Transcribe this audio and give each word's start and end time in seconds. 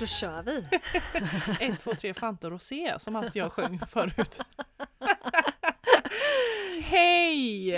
Då 0.00 0.06
kör 0.06 0.42
vi! 0.42 0.68
1, 1.60 1.80
2, 1.80 1.94
3 1.94 2.14
Fanta 2.14 2.50
Rosé 2.50 2.94
som 2.98 3.16
alltid 3.16 3.42
jag 3.42 3.52
sjöng 3.52 3.78
förut. 3.78 4.40
Hej! 6.82 7.70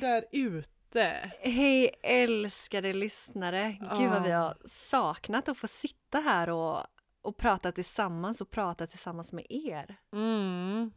Där 0.00 0.24
ute! 0.32 1.30
Hej 1.40 1.90
älskade 2.02 2.92
lyssnare! 2.92 3.76
Gud 3.98 4.10
vad 4.10 4.22
vi 4.22 4.32
Ah. 4.32 4.38
har 4.40 4.56
saknat 4.66 5.48
att 5.48 5.58
få 5.58 5.68
sitta 5.68 6.18
här 6.20 6.50
och, 6.50 6.80
och 7.22 7.36
prata 7.36 7.72
tillsammans 7.72 8.40
och 8.40 8.50
prata 8.50 8.86
tillsammans 8.86 9.32
med 9.32 9.46
er. 9.48 9.96
Mm, 10.12 10.90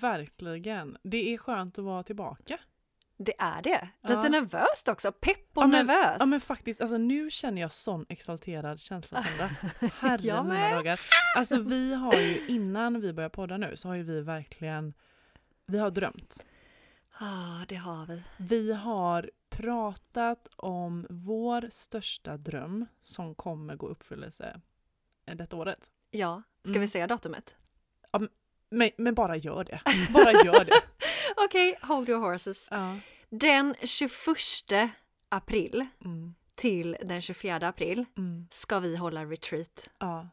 verkligen. 0.00 0.96
Det 1.02 1.34
är 1.34 1.38
skönt 1.38 1.78
att 1.78 1.84
vara 1.84 2.02
tillbaka. 2.02 2.58
Det 3.20 3.34
är 3.40 3.62
det. 3.62 3.88
Lite 4.02 4.14
Ja. 4.14 4.28
nervöst 4.28 4.88
också. 4.88 5.12
Pepp 5.12 5.56
och 5.58 5.62
Ja, 5.62 5.66
men- 5.66 5.86
nervös. 5.86 6.16
Ja 6.20 6.26
men 6.26 6.40
faktiskt, 6.40 6.80
alltså 6.80 6.98
nu 6.98 7.30
känner 7.30 7.62
jag 7.62 7.72
sån 7.72 8.06
exalterad 8.08 8.80
känsla 8.80 9.22
Sandra. 9.22 9.46
Herre 10.00 10.42
mina 10.42 10.70
dagar. 10.70 11.00
Alltså 11.36 11.60
vi 11.62 11.94
har 11.94 12.14
ju 12.14 12.46
innan 12.48 13.00
vi 13.00 13.12
börjar 13.12 13.28
podda 13.30 13.56
nu 13.56 13.76
så 13.76 13.88
har 13.88 13.94
ju 13.94 14.02
vi 14.02 14.20
verkligen, 14.20 14.94
vi 15.66 15.78
har 15.78 15.90
drömt. 15.90 16.42
Ah, 17.20 17.64
det 17.68 17.76
har 17.76 18.06
vi. 18.06 18.22
Vi 18.36 18.72
har 18.72 19.30
pratat 19.50 20.48
om 20.56 21.06
vår 21.10 21.68
största 21.70 22.36
dröm 22.36 22.86
som 23.00 23.34
kommer 23.34 23.76
gå 23.76 23.88
i 23.88 23.90
uppfyllelse 23.92 24.60
detta 25.34 25.56
året. 25.56 25.90
Ja, 26.10 26.42
ska 26.62 26.70
Mm. 26.70 26.80
vi 26.80 26.88
säga 26.88 27.06
datumet? 27.06 27.56
Men, 28.70 28.90
men 28.96 29.14
bara 29.14 29.36
gör 29.36 29.64
det. 29.64 29.80
Bara 30.14 30.32
gör 30.32 30.64
det. 30.64 30.72
Okej, 31.44 31.78
hold 31.82 32.08
your 32.08 32.20
horses. 32.30 32.68
Ja. 32.70 32.96
Den 33.30 33.74
21 33.82 34.90
april 35.28 35.86
Mm, 36.04 36.34
till 36.54 36.96
den 37.04 37.20
24 37.22 37.68
april 37.68 38.04
mm, 38.18 38.48
ska 38.52 38.78
vi 38.80 38.96
hålla 38.96 39.24
retreat. 39.24 39.88
ja. 39.98 40.28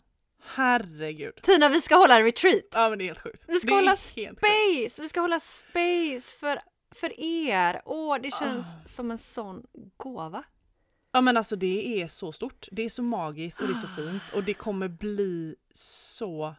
Herregud. 0.48 1.36
Tina, 1.44 1.70
vi 1.70 1.82
ska 1.82 1.96
hålla 1.96 2.22
retreat! 2.24 2.64
Ja 2.72 2.90
men 2.90 2.98
det 3.00 3.04
är 3.04 3.08
helt 3.08 3.22
sjukt. 3.22 3.44
Vi 3.48 3.60
ska 3.60 3.68
det 3.70 3.76
hålla. 3.76 3.96
Space! 3.96 5.02
Vi 5.02 5.10
ska 5.10 5.22
hålla 5.22 5.40
space 5.40 6.38
för, 6.40 6.60
för 6.96 7.20
er! 7.20 7.82
Åh, 7.86 8.18
det 8.24 8.32
känns 8.34 8.66
Ah. 8.68 8.88
som 8.88 9.12
en 9.12 9.18
sån 9.18 9.64
gåva. 9.98 10.44
Ja 11.12 11.22
men 11.22 11.38
alltså 11.38 11.56
det 11.56 12.02
är 12.02 12.08
så 12.08 12.32
stort. 12.32 12.68
Det 12.72 12.82
är 12.86 12.90
så 12.90 13.04
magiskt 13.04 13.60
och 13.60 13.68
det 13.68 13.74
är 13.74 13.76
så 13.76 13.88
Ah. 13.88 13.96
fint 13.96 14.24
och 14.34 14.44
det 14.44 14.54
kommer 14.54 14.88
bli 14.88 15.56
så 15.74 16.56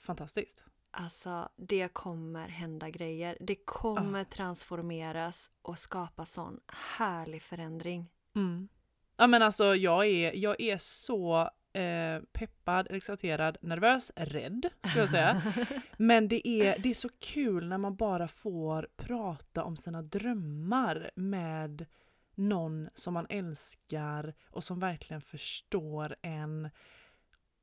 fantastiskt. 0.00 0.64
Alltså, 0.94 1.48
det 1.56 1.88
kommer 1.88 2.48
hända 2.48 2.90
grejer. 2.90 3.36
Det 3.40 3.56
kommer 3.64 4.24
transformeras 4.24 5.50
och 5.62 5.78
skapa 5.78 6.26
sån 6.26 6.60
härlig 6.98 7.42
förändring. 7.42 8.10
Mm. 8.34 8.68
Ja 9.16 9.26
men 9.26 9.42
alltså 9.42 9.74
jag 9.74 10.06
är, 10.06 10.32
jag 10.32 10.60
är 10.60 10.78
så 10.78 11.50
eh, 11.72 12.22
peppad, 12.32 12.86
exalterad, 12.90 13.56
nervös, 13.60 14.12
rädd 14.16 14.68
skulle 14.82 15.02
jag 15.02 15.10
säga. 15.10 15.42
Men 15.96 16.28
det 16.28 16.48
är, 16.48 16.78
det 16.78 16.90
är 16.90 16.94
så 16.94 17.08
kul 17.18 17.68
när 17.68 17.78
man 17.78 17.96
bara 17.96 18.28
får 18.28 18.88
prata 18.96 19.64
om 19.64 19.76
sina 19.76 20.02
drömmar 20.02 21.10
med 21.14 21.86
någon 22.34 22.88
som 22.94 23.14
man 23.14 23.26
älskar 23.28 24.34
och 24.50 24.64
som 24.64 24.80
verkligen 24.80 25.22
förstår 25.22 26.16
en 26.22 26.70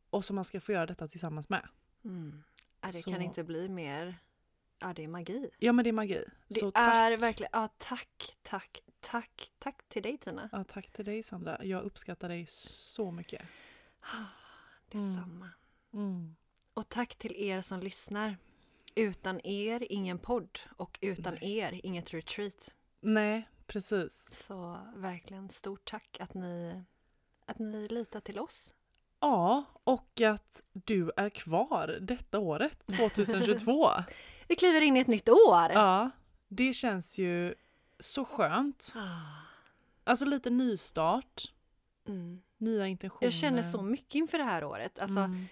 och 0.10 0.26
som 0.26 0.36
man 0.36 0.46
ska 0.46 0.62
få 0.62 0.72
göra 0.72 0.86
detta 0.86 1.08
tillsammans 1.08 1.50
med. 1.50 1.68
Mm. 2.06 2.44
Ja, 2.82 2.88
det 2.88 2.94
Så- 2.94 3.12
kan 3.12 3.22
inte 3.22 3.44
bli 3.44 3.70
mer... 3.70 4.16
Ja, 4.80 4.94
det 4.94 5.04
är 5.04 5.08
magi. 5.08 5.50
Ja 5.60 5.74
men 5.74 5.84
det 5.84 5.90
är 5.90 5.94
magi. 5.94 6.24
Det 6.48 6.60
så 6.60 6.68
är 6.68 6.72
tack. 6.72 7.22
verkligen... 7.22 7.50
Ja, 7.54 7.70
tack, 7.78 8.38
tack, 8.42 8.84
tack, 9.00 9.52
tack 9.60 9.90
till 9.90 10.04
dig 10.04 10.18
Tina. 10.18 10.50
Ja, 10.52 10.64
tack 10.64 10.92
till 10.92 11.06
dig 11.06 11.24
Sandra. 11.24 11.66
Jag 11.66 11.84
uppskattar 11.84 12.30
dig 12.30 12.46
så 12.50 13.12
mycket. 13.12 13.42
Detsamma. 14.90 15.50
Mm. 15.94 16.36
Och 16.74 16.90
tack 16.90 17.16
till 17.16 17.36
er 17.36 17.62
som 17.62 17.80
lyssnar. 17.80 18.38
Utan 18.96 19.46
er, 19.46 19.88
ingen 19.92 20.20
podd. 20.20 20.60
Och 20.78 21.00
utan 21.02 21.44
er, 21.44 21.80
inget 21.84 22.14
retreat. 22.14 22.76
Nej, 23.00 23.50
precis. 23.68 24.44
Så 24.46 24.80
verkligen 24.96 25.50
stort 25.50 25.86
tack 25.86 26.18
att 26.20 26.34
ni, 26.34 26.84
att 27.46 27.60
ni 27.60 27.88
litar 27.88 28.20
till 28.20 28.40
oss. 28.40 28.76
Ja, 29.20 29.64
och 29.84 30.22
att 30.22 30.62
du 30.74 31.12
är 31.18 31.30
kvar 31.30 31.98
detta 32.02 32.40
året, 32.40 32.88
2022. 32.98 33.90
Vi 34.48 34.56
kliver 34.56 34.82
in 34.82 34.98
i 34.98 35.00
ett 35.00 35.08
nytt 35.08 35.30
år! 35.30 35.72
ja, 35.74 36.10
det 36.48 36.74
känns 36.74 37.18
ju 37.18 37.56
så 38.00 38.26
skönt. 38.26 38.94
Ah, 38.96 39.00
Alltså 40.04 40.26
lite 40.26 40.50
nystart, 40.50 41.54
Mm. 42.08 42.42
nya 42.58 42.88
intentioner. 42.88 43.24
Jag 43.24 43.34
känner 43.34 43.64
så 43.64 43.82
mycket 43.82 44.16
inför 44.16 44.38
det 44.38 44.44
här 44.44 44.64
året. 44.64 45.00
Alltså, 45.02 45.20
Mm. 45.20 45.46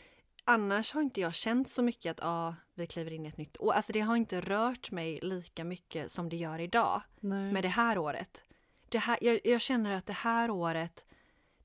Annars 0.50 0.94
har 0.94 1.02
inte 1.02 1.22
jag 1.22 1.34
känt 1.36 1.70
så 1.70 1.84
mycket 1.84 2.12
att 2.12 2.26
ah, 2.26 2.56
vi 2.74 2.88
kliver 2.88 3.14
in 3.14 3.26
i 3.26 3.30
ett 3.30 3.38
nytt 3.38 3.58
år. 3.60 3.74
Alltså 3.74 3.92
det 3.94 4.00
har 4.00 4.16
inte 4.16 4.42
rört 4.42 4.92
mig 4.92 5.20
lika 5.22 5.64
mycket 5.64 6.12
som 6.12 6.30
det 6.30 6.36
gör 6.36 6.60
idag 6.60 7.02
Nej. 7.20 7.52
med 7.54 7.64
det 7.64 7.68
här 7.70 7.98
året. 7.98 8.44
Det 8.90 8.98
här, 8.98 9.18
jag, 9.22 9.40
jag 9.44 9.62
känner 9.62 9.92
att 9.92 10.06
det 10.06 10.14
här 10.14 10.50
året, 10.52 11.06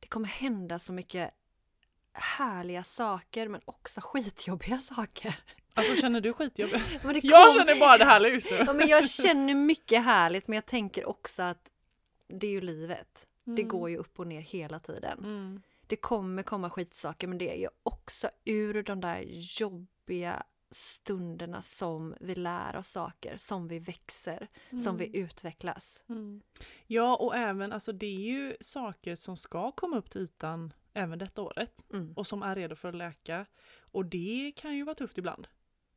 det 0.01 0.07
kommer 0.07 0.29
hända 0.29 0.79
så 0.79 0.93
mycket 0.93 1.31
härliga 2.13 2.85
saker 2.85 3.49
men 3.49 3.61
också 3.65 4.01
skitjobbiga 4.01 4.79
saker. 4.79 5.35
Alltså 5.75 5.97
känner 5.97 6.21
du 6.21 6.33
skitjobb? 6.33 6.71
Men 7.05 7.15
det 7.15 7.21
Jag 7.25 7.47
kom- 7.49 7.59
känner 7.59 7.81
bara 7.81 7.99
det 7.99 8.05
här 8.05 8.21
just 8.21 8.51
nu. 8.51 8.57
Ja, 8.57 8.73
men 8.73 8.89
jag 8.89 9.11
känner 9.11 9.55
mycket 9.55 10.05
härligt 10.05 10.49
men 10.49 10.55
jag 10.55 10.67
tänker 10.67 11.09
också 11.09 11.43
att 11.43 11.71
det 12.29 12.47
är 12.47 12.51
ju 12.51 12.61
livet. 12.61 13.27
Det 13.45 13.63
går 13.63 13.91
ju 13.91 13.97
upp 13.97 14.19
och 14.21 14.27
ner 14.27 14.41
hela 14.41 14.79
tiden. 14.79 15.19
Mm. 15.19 15.63
Det 15.87 15.97
kommer 15.97 16.43
komma 16.43 16.71
skitsaker 16.71 17.27
men 17.27 17.39
det 17.39 17.55
är 17.55 17.61
ju 17.61 17.69
också 17.83 18.29
ur 18.45 18.83
de 18.83 19.01
där 19.01 19.25
jobbiga 19.61 20.43
stunderna 20.71 21.63
som 21.63 22.15
vi 22.21 22.35
lär 22.35 22.77
oss 22.77 22.89
saker, 22.91 23.37
som 23.39 23.69
vi 23.69 23.79
växer, 23.79 24.49
som 24.85 24.97
vi 24.97 25.17
utvecklas. 25.17 26.03
Mm. 26.09 26.43
Ja, 26.87 27.17
och 27.17 27.37
även 27.37 27.73
alltså 27.73 27.93
det 27.93 28.07
är 28.07 28.21
ju 28.21 28.57
saker 28.61 29.15
som 29.15 29.37
ska 29.37 29.73
komma 29.73 29.97
upp 29.97 30.11
till 30.11 30.21
ytan 30.21 30.73
även 30.95 31.19
detta 31.19 31.43
året. 31.43 31.85
Mm. 31.93 32.13
och 32.17 32.27
som 32.27 32.43
är 32.43 32.55
redo 32.57 32.75
för 32.75 32.89
att 32.89 32.95
läka. 32.95 33.47
Och 33.81 34.07
det 34.07 34.53
kan 34.57 34.77
ju 34.77 34.85
vara 34.85 34.95
tufft 34.95 35.19
ibland. 35.19 35.49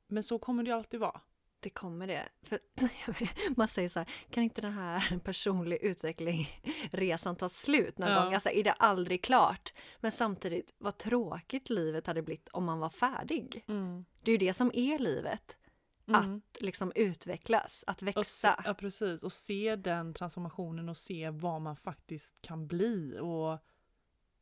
Men 0.07 0.23
så 0.23 0.39
kommer 0.39 0.63
det 0.63 0.71
alltid 0.75 0.99
vara. 0.99 1.21
Det 1.59 1.69
kommer 1.69 2.07
det. 2.07 2.23
För 2.43 2.59
man 3.57 3.67
säger 3.67 3.89
så 3.89 3.99
här, 3.99 4.09
kan 4.29 4.43
inte 4.43 4.61
den 4.61 4.73
här 4.73 5.19
personlig 5.23 5.77
utvecklingsresan 5.81 7.35
ta 7.35 7.49
slut 7.49 7.97
någon 7.97 8.09
Ja. 8.09 8.23
gång? 8.23 8.33
Alltså 8.33 8.49
är 8.49 8.63
det 8.63 8.71
aldrig 8.71 9.23
klart? 9.23 9.73
Men 9.99 10.11
samtidigt, 10.11 10.73
vad 10.77 10.97
tråkigt 10.97 11.69
livet 11.69 12.07
hade 12.07 12.21
blivit 12.21 12.49
om 12.49 12.65
man 12.65 12.79
var 12.79 12.89
färdig. 12.89 13.63
Det 14.23 14.31
är 14.31 14.31
ju 14.31 14.37
det 14.37 14.53
som 14.53 14.71
är 14.73 14.99
livet. 14.99 15.57
Mm. 16.07 16.21
Att 16.21 16.61
liksom 16.61 16.91
utvecklas, 16.95 17.83
att 17.87 17.95
Och 17.97 17.99
se, 17.99 18.05
växa. 18.05 18.61
ja, 18.65 18.73
precis. 18.73 19.23
Och 19.23 19.31
se 19.33 19.75
den 19.75 20.13
transformationen 20.13 20.89
och 20.89 20.97
se 20.97 21.29
vad 21.29 21.61
man 21.61 21.75
faktiskt 21.75 22.35
kan 22.41 22.67
bli 22.67 23.17
och, 23.21 23.59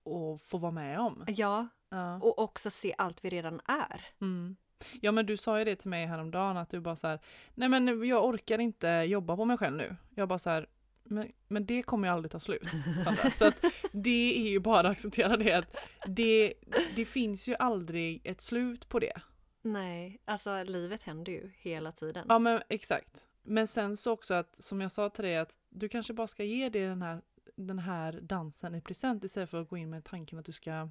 och 0.04 0.42
få 0.42 0.58
vara 0.58 0.72
med 0.72 1.00
om. 1.00 1.24
Ja, 1.28 1.68
Ja. 1.90 2.20
och 2.22 2.40
också 2.40 2.70
se 2.70 2.96
allt 2.98 3.26
vi 3.26 3.30
redan 3.30 3.62
är. 3.66 4.06
Mm. 4.22 4.56
ja, 5.02 5.12
men 5.12 5.26
du 5.26 5.38
sa 5.38 5.60
ju 5.60 5.66
det 5.66 5.76
till 5.76 5.90
mig 5.90 6.06
häromdagen 6.06 6.58
att 6.58 6.70
du 6.70 6.80
bara 6.80 6.96
så 6.96 7.08
här, 7.08 7.20
nej 7.54 7.70
men 7.70 8.08
jag 8.08 8.26
orkar 8.26 8.60
inte 8.60 8.88
jobba 8.88 9.36
på 9.36 9.46
mig 9.46 9.58
själv 9.58 9.78
nu. 9.78 9.96
Jag 10.16 10.28
bara 10.28 10.40
så 10.40 10.50
här, 10.50 10.68
men, 11.04 11.32
men 11.48 11.66
det 11.66 11.84
kommer 11.84 12.08
ju 12.08 12.14
aldrig 12.14 12.32
ta 12.32 12.40
slut, 12.40 12.64
Sandra. 13.04 13.32
Så 13.32 13.48
att 13.48 13.62
det 13.94 14.38
är 14.48 14.50
ju 14.50 14.60
bara 14.60 14.80
att 14.80 14.86
acceptera 14.92 15.38
det. 15.38 15.54
Att 15.54 15.76
det, 16.08 16.54
det 16.96 17.06
finns 17.06 17.48
ju 17.48 17.56
aldrig 17.56 18.22
ett 18.24 18.42
slut 18.42 18.90
på 18.90 19.00
det. 19.00 19.22
Nej, 19.62 20.22
alltså 20.26 20.64
livet 20.64 21.04
händer 21.04 21.32
ju 21.32 21.52
hela 21.58 21.92
tiden. 21.92 22.26
Ja 22.30 22.40
men 22.40 22.62
exakt. 22.70 23.28
Men 23.44 23.68
sen 23.68 23.98
så 23.98 24.12
också 24.12 24.34
att, 24.34 24.64
som 24.64 24.82
jag 24.82 24.92
sa 24.92 25.10
till 25.10 25.24
dig, 25.24 25.38
att 25.38 25.60
du 25.70 25.90
kanske 25.90 26.14
bara 26.14 26.28
ska 26.28 26.44
ge 26.44 26.70
dig 26.70 26.82
den 26.82 27.02
här, 27.02 27.22
den 27.56 27.80
här 27.80 28.20
dansen 28.22 28.76
i 28.76 28.82
present 28.82 29.24
istället 29.24 29.50
för 29.50 29.62
att 29.62 29.70
gå 29.70 29.78
in 29.78 29.90
med 29.90 30.04
tanken 30.04 30.40
att 30.40 30.46
du 30.46 30.52
ska 30.52 30.90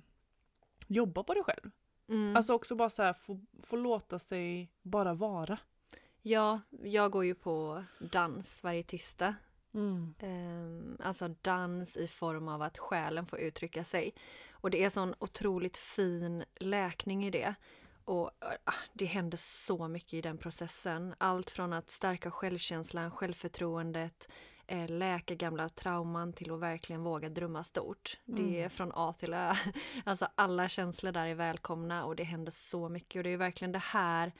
jobba 0.86 1.22
på 1.22 1.34
dig 1.34 1.42
själv. 1.42 1.70
Mm. 2.08 2.36
Alltså 2.36 2.54
också 2.54 2.74
bara 2.74 2.90
så 2.90 3.02
här, 3.02 3.12
få, 3.12 3.40
få 3.62 3.76
låta 3.76 4.18
sig 4.18 4.72
bara 4.82 5.14
vara. 5.14 5.58
Ja, 6.22 6.60
jag 6.82 7.10
går 7.10 7.24
ju 7.24 7.34
på 7.34 7.84
dans 7.98 8.62
varje 8.62 8.82
tisdag. 8.82 9.34
Mm. 9.74 10.14
Ehm, 10.18 10.96
alltså 11.00 11.34
dans 11.42 11.96
i 11.96 12.06
form 12.08 12.48
av 12.48 12.62
att 12.62 12.78
själen 12.78 13.26
får 13.26 13.38
uttrycka 13.38 13.84
sig. 13.84 14.14
Och 14.50 14.70
det 14.70 14.84
är 14.84 14.90
sån 14.90 15.14
otroligt 15.18 15.76
fin 15.76 16.44
läkning 16.56 17.26
i 17.26 17.30
det. 17.30 17.54
Och 18.04 18.30
ah, 18.64 18.72
det 18.92 19.04
händer 19.04 19.38
så 19.38 19.88
mycket 19.88 20.14
i 20.14 20.20
den 20.20 20.38
processen. 20.38 21.14
Allt 21.18 21.50
från 21.50 21.72
att 21.72 21.90
stärka 21.90 22.30
självkänslan, 22.30 23.10
självförtroendet, 23.10 24.28
läka 24.88 25.34
gamla 25.34 25.68
trauman 25.68 26.32
till 26.32 26.52
att 26.52 26.60
verkligen 26.60 27.02
våga 27.02 27.28
drömma 27.28 27.64
stort. 27.64 28.18
Det 28.24 28.42
är 28.42 28.58
Mm. 28.58 28.70
från 28.70 28.92
A 28.94 29.14
till 29.18 29.34
Ö. 29.34 29.54
Alltså 30.04 30.28
alla 30.34 30.68
känslor 30.68 31.12
där 31.12 31.26
är 31.26 31.34
välkomna 31.34 32.04
och 32.04 32.16
det 32.16 32.24
händer 32.24 32.52
så 32.52 32.88
mycket 32.88 33.20
och 33.20 33.24
det 33.24 33.30
är 33.30 33.36
verkligen 33.36 33.72
det 33.72 33.78
här 33.78 34.32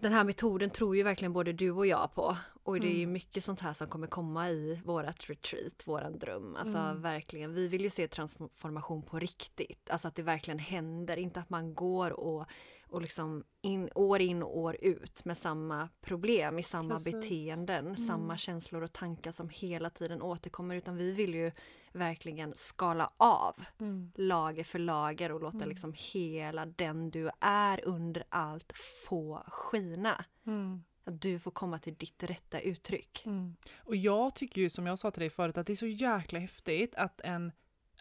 den 0.00 0.12
här 0.12 0.24
metoden 0.24 0.70
tror 0.70 0.96
ju 0.96 1.02
verkligen 1.02 1.32
både 1.32 1.52
du 1.52 1.70
och 1.70 1.86
jag 1.86 2.14
på. 2.14 2.36
Och 2.62 2.80
det 2.80 2.86
är 2.86 2.92
ju 2.96 3.02
Mm. 3.02 3.12
mycket 3.12 3.44
sånt 3.44 3.60
här 3.60 3.72
som 3.72 3.86
kommer 3.88 4.06
komma 4.06 4.50
i 4.50 4.80
vårat 4.84 5.30
retreat, 5.30 5.82
våran 5.86 6.18
dröm. 6.18 6.56
Alltså 6.56 6.78
Mm. 6.78 7.02
verkligen, 7.02 7.54
vi 7.54 7.68
vill 7.68 7.82
ju 7.82 7.90
se 7.90 8.08
transformation 8.08 9.02
på 9.02 9.18
riktigt. 9.18 9.90
Alltså 9.90 10.08
att 10.08 10.14
det 10.14 10.22
verkligen 10.22 10.58
händer, 10.58 11.16
inte 11.16 11.40
att 11.40 11.50
man 11.50 11.74
går 11.74 12.10
och, 12.10 12.46
och 12.90 13.02
liksom 13.02 13.44
in, 13.62 13.90
år 13.94 14.20
in 14.20 14.42
och 14.42 14.58
år 14.58 14.76
ut 14.80 15.24
med 15.24 15.38
samma 15.38 15.88
problem, 16.00 16.58
i 16.58 16.62
samma 16.62 16.94
Precis. 16.94 17.14
beteenden, 17.14 17.96
samma 17.96 18.24
Mm. 18.24 18.36
känslor 18.36 18.82
och 18.82 18.92
tankar 18.92 19.32
som 19.32 19.48
hela 19.48 19.90
tiden 19.90 20.22
återkommer. 20.22 20.74
Utan 20.76 20.96
vi 20.96 21.12
vill 21.12 21.34
ju 21.34 21.52
verkligen 21.92 22.52
skala 22.56 23.10
av 23.16 23.54
Mm. 23.80 24.12
lager 24.14 24.64
för 24.64 24.78
lager 24.78 25.32
och 25.32 25.40
låta 25.40 25.56
Mm. 25.56 25.68
liksom 25.68 25.94
hela 25.96 26.66
den 26.66 27.10
du 27.10 27.30
är 27.40 27.84
under 27.88 28.24
allt 28.28 28.72
få 29.08 29.42
skina. 29.48 30.24
Mm. 30.46 30.82
Att 31.04 31.20
du 31.22 31.38
får 31.38 31.50
komma 31.50 31.78
till 31.78 31.94
ditt 31.94 32.22
rätta 32.22 32.60
uttryck. 32.60 33.22
Mm. 33.26 33.56
Och 33.78 33.96
jag 33.96 34.34
tycker 34.34 34.60
ju 34.60 34.70
som 34.70 34.86
jag 34.86 34.98
sa 34.98 35.10
till 35.10 35.20
dig 35.20 35.30
förut 35.30 35.56
att 35.58 35.66
det 35.66 35.72
är 35.72 35.76
så 35.76 35.86
jäkla 35.86 36.38
häftigt 36.38 36.94
att 36.94 37.20
en 37.20 37.52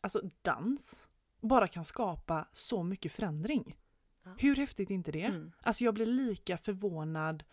alltså 0.02 0.22
dans 0.42 1.08
bara 1.42 1.68
kan 1.68 1.86
skapa 1.86 2.48
så 2.52 2.84
mycket 2.84 3.12
förändring. 3.12 3.76
Ja. 4.28 4.36
Hur 4.38 4.56
häftigt 4.56 4.90
är 4.90 4.96
inte 4.96 5.12
det? 5.12 5.24
Mm. 5.24 5.52
Alltså 5.62 5.84
jag 5.84 5.94
blir 5.94 6.06
lika 6.06 6.58
förvånad 6.58 7.44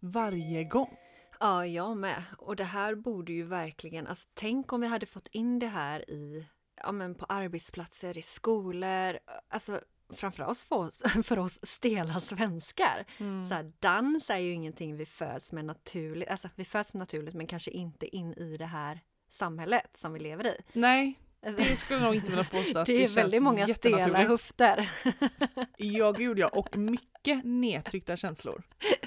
varje 0.00 0.64
gång. 0.64 0.96
Ja, 1.40 1.66
jag 1.66 1.96
med. 1.96 2.24
Och 2.38 2.56
det 2.56 2.64
här 2.64 2.94
borde 2.94 3.32
ju 3.32 3.42
verkligen, 3.42 4.06
alltså 4.06 4.28
tänk 4.34 4.72
om 4.72 4.80
vi 4.80 4.86
hade 4.86 5.06
fått 5.06 5.26
in 5.26 5.58
det 5.58 5.66
här 5.66 6.10
i, 6.10 6.46
ja 6.76 6.92
men 6.92 7.14
på 7.14 7.24
arbetsplatser, 7.24 8.18
i 8.18 8.22
skolor, 8.22 9.18
alltså 9.48 9.80
framför 10.14 10.42
oss 10.42 10.64
för 10.64 10.76
oss, 10.76 11.02
för 11.24 11.38
oss 11.38 11.58
stela 11.62 12.20
svenskar. 12.20 13.04
Mm. 13.18 13.48
Så 13.48 13.54
här, 13.54 13.72
dans 13.78 14.30
är 14.30 14.38
ju 14.38 14.52
ingenting 14.52 14.96
vi 14.96 15.06
föds 15.06 15.52
med 15.52 15.64
naturligt, 15.64 16.28
alltså 16.28 16.48
vi 16.54 16.64
föds 16.64 16.94
naturligt 16.94 17.34
men 17.34 17.46
kanske 17.46 17.70
inte 17.70 18.16
in 18.16 18.32
i 18.32 18.56
det 18.56 18.66
här 18.66 19.00
samhället 19.30 19.96
som 19.96 20.12
vi 20.12 20.20
lever 20.20 20.46
i. 20.46 20.56
Nej, 20.72 21.18
det 21.42 21.76
skulle 21.76 22.00
jag 22.00 22.04
nog 22.06 22.14
inte 22.14 22.28
vilja 22.28 22.44
påstå 22.44 22.84
det 22.84 22.92
är 22.92 22.98
känns 22.98 23.16
väldigt 23.16 23.42
många 23.42 23.68
stela 23.68 24.18
höfter. 24.24 24.90
Ja, 25.76 26.12
gud 26.12 26.38
ja. 26.38 26.48
Och 26.48 26.76
mycket 26.76 27.44
nedtryckta 27.44 28.16
känslor 28.16 28.62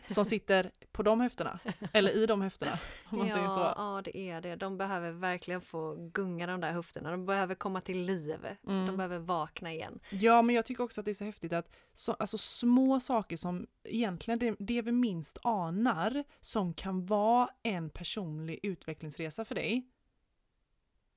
som 0.07 0.25
sitter 0.25 0.71
på 0.91 1.03
de 1.03 1.21
höfterna. 1.21 1.59
Eller 1.93 2.11
i 2.11 2.25
de 2.25 2.41
höfterna, 2.41 2.79
om 3.05 3.17
man 3.17 3.27
ja, 3.27 3.35
säger 3.35 3.47
så. 3.47 3.59
ja, 3.59 4.01
det 4.05 4.17
är 4.17 4.41
det. 4.41 4.55
De 4.55 4.77
behöver 4.77 5.11
verkligen 5.11 5.61
få 5.61 5.95
gunga 6.13 6.47
de 6.47 6.61
där 6.61 6.71
höfterna. 6.71 7.11
De 7.11 7.25
behöver 7.25 7.55
komma 7.55 7.81
till 7.81 7.97
liv. 8.05 8.37
De 8.61 8.71
Mm. 8.71 8.97
behöver 8.97 9.19
vakna 9.19 9.73
igen. 9.73 9.99
Ja, 10.11 10.41
men 10.41 10.55
jag 10.55 10.65
tycker 10.65 10.83
också 10.83 11.01
att 11.01 11.05
det 11.05 11.11
är 11.11 11.15
så 11.15 11.23
häftigt 11.23 11.53
att 11.53 11.75
så, 11.93 12.13
alltså 12.13 12.37
små 12.37 12.99
saker 12.99 13.37
som 13.37 13.67
egentligen 13.83 14.39
det, 14.39 14.55
det 14.59 14.81
vi 14.81 14.91
minst 14.91 15.37
anar 15.43 16.23
som 16.41 16.73
kan 16.73 17.05
vara 17.05 17.49
en 17.63 17.89
personlig 17.89 18.59
utvecklingsresa 18.63 19.45
för 19.45 19.55
dig 19.55 19.85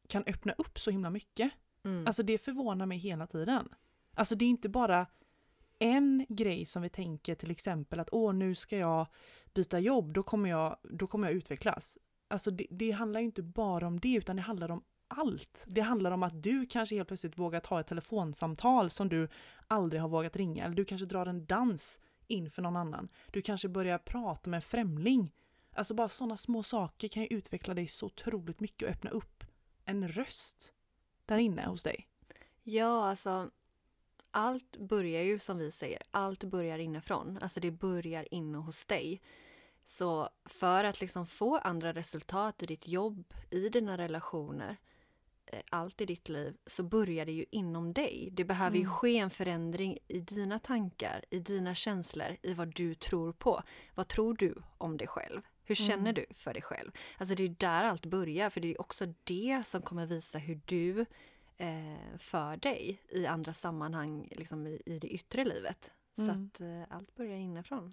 kan 0.08 0.24
öppna 0.26 0.52
upp 0.58 0.78
så 0.78 0.90
himla 0.90 1.10
mycket. 1.10 1.50
Mm. 1.84 2.06
Alltså 2.06 2.22
det 2.22 2.38
förvånar 2.38 2.86
mig 2.86 2.98
hela 2.98 3.26
tiden. 3.26 3.68
Alltså 4.14 4.34
det 4.34 4.44
är 4.44 4.48
inte 4.48 4.68
bara 4.68 5.06
en 5.78 6.26
grej 6.28 6.64
som 6.64 6.82
vi 6.82 6.88
tänker 6.88 7.34
till 7.34 7.50
exempel 7.50 8.00
att 8.00 8.08
åh 8.12 8.34
nu 8.34 8.54
ska 8.54 8.76
jag 8.76 9.06
byta 9.54 9.78
jobb, 9.78 10.12
då 10.12 10.22
kommer 10.22 10.50
jag, 10.50 10.76
då 10.82 11.06
kommer 11.06 11.28
jag 11.28 11.36
utvecklas. 11.36 11.98
Alltså 12.28 12.50
det, 12.50 12.66
det 12.70 12.90
handlar 12.90 13.20
ju 13.20 13.26
inte 13.26 13.42
bara 13.42 13.86
om 13.86 14.00
det 14.00 14.14
utan 14.14 14.36
det 14.36 14.42
handlar 14.42 14.70
om 14.70 14.82
allt. 15.08 15.64
Det 15.66 15.80
handlar 15.80 16.10
om 16.10 16.22
att 16.22 16.42
du 16.42 16.66
kanske 16.66 16.96
helt 16.96 17.08
plötsligt 17.08 17.38
vågar 17.38 17.60
ta 17.60 17.80
ett 17.80 17.86
telefonsamtal 17.86 18.90
som 18.90 19.08
du 19.08 19.28
aldrig 19.66 20.02
har 20.02 20.08
vågat 20.08 20.36
ringa. 20.36 20.64
Eller 20.64 20.76
du 20.76 20.84
kanske 20.84 21.06
drar 21.06 21.26
en 21.26 21.46
dans 21.46 22.00
inför 22.26 22.62
någon 22.62 22.76
annan. 22.76 23.08
Du 23.32 23.42
kanske 23.42 23.68
börjar 23.68 23.98
prata 23.98 24.50
med 24.50 24.58
en 24.58 24.62
främling. 24.62 25.32
Alltså 25.74 25.94
bara 25.94 26.08
sådana 26.08 26.36
små 26.36 26.62
saker 26.62 27.08
kan 27.08 27.22
ju 27.22 27.28
utveckla 27.28 27.74
dig 27.74 27.88
så 27.88 28.06
otroligt 28.06 28.60
mycket 28.60 28.82
och 28.82 28.94
öppna 28.94 29.10
upp 29.10 29.37
en 29.88 30.08
röst 30.08 30.72
där 31.26 31.38
inne 31.38 31.66
hos 31.66 31.82
dig. 31.82 32.08
Ja, 32.62 33.08
alltså 33.08 33.50
allt 34.30 34.76
börjar 34.76 35.22
ju 35.22 35.38
som 35.38 35.58
vi 35.58 35.72
säger, 35.72 36.02
allt 36.10 36.44
börjar 36.44 36.78
inifrån. 36.78 37.38
Alltså 37.42 37.60
det 37.60 37.70
börjar 37.70 38.34
inne 38.34 38.58
hos 38.58 38.84
dig. 38.86 39.20
Så 39.86 40.28
för 40.44 40.84
att 40.84 41.00
liksom 41.00 41.26
få 41.26 41.56
andra 41.58 41.92
resultat 41.92 42.62
i 42.62 42.66
ditt 42.66 42.88
jobb, 42.88 43.34
i 43.50 43.68
dina 43.68 43.98
relationer, 43.98 44.76
eh, 45.46 45.60
allt 45.70 46.00
i 46.00 46.06
ditt 46.06 46.28
liv, 46.28 46.56
så 46.66 46.82
börjar 46.82 47.26
det 47.26 47.32
ju 47.32 47.44
inom 47.50 47.92
dig. 47.92 48.28
Det 48.32 48.44
behöver 48.44 48.76
ju 48.76 48.82
Mm. 48.82 48.92
ske 48.94 49.18
en 49.18 49.30
förändring 49.30 49.98
i 50.08 50.20
dina 50.20 50.58
tankar, 50.58 51.24
i 51.30 51.38
dina 51.38 51.74
känslor, 51.74 52.36
i 52.42 52.54
vad 52.54 52.74
du 52.74 52.94
tror 52.94 53.32
på. 53.32 53.62
Vad 53.94 54.08
tror 54.08 54.34
du 54.34 54.54
om 54.78 54.96
dig 54.96 55.06
själv? 55.08 55.42
Hur 55.68 55.74
känner 55.74 56.10
Mm. 56.10 56.14
du 56.14 56.26
för 56.34 56.52
dig 56.52 56.62
själv? 56.62 56.90
Alltså 57.18 57.34
det 57.34 57.42
är 57.44 57.48
där 57.48 57.84
allt 57.84 58.06
börjar, 58.06 58.50
för 58.50 58.60
det 58.60 58.68
är 58.74 58.80
också 58.80 59.06
det 59.24 59.62
som 59.66 59.82
kommer 59.82 60.06
visa 60.06 60.38
hur 60.38 60.60
du 60.64 61.00
eh, 61.56 62.16
för 62.18 62.56
dig 62.56 63.02
i 63.08 63.26
andra 63.26 63.52
sammanhang, 63.52 64.28
liksom 64.30 64.66
i, 64.66 64.82
i 64.86 64.98
det 64.98 65.08
yttre 65.08 65.44
livet. 65.44 65.92
Så 66.16 66.22
Mm. 66.22 66.50
att 66.54 66.60
eh, 66.60 66.96
allt 66.96 67.14
börjar 67.14 67.36
inifrån. 67.36 67.90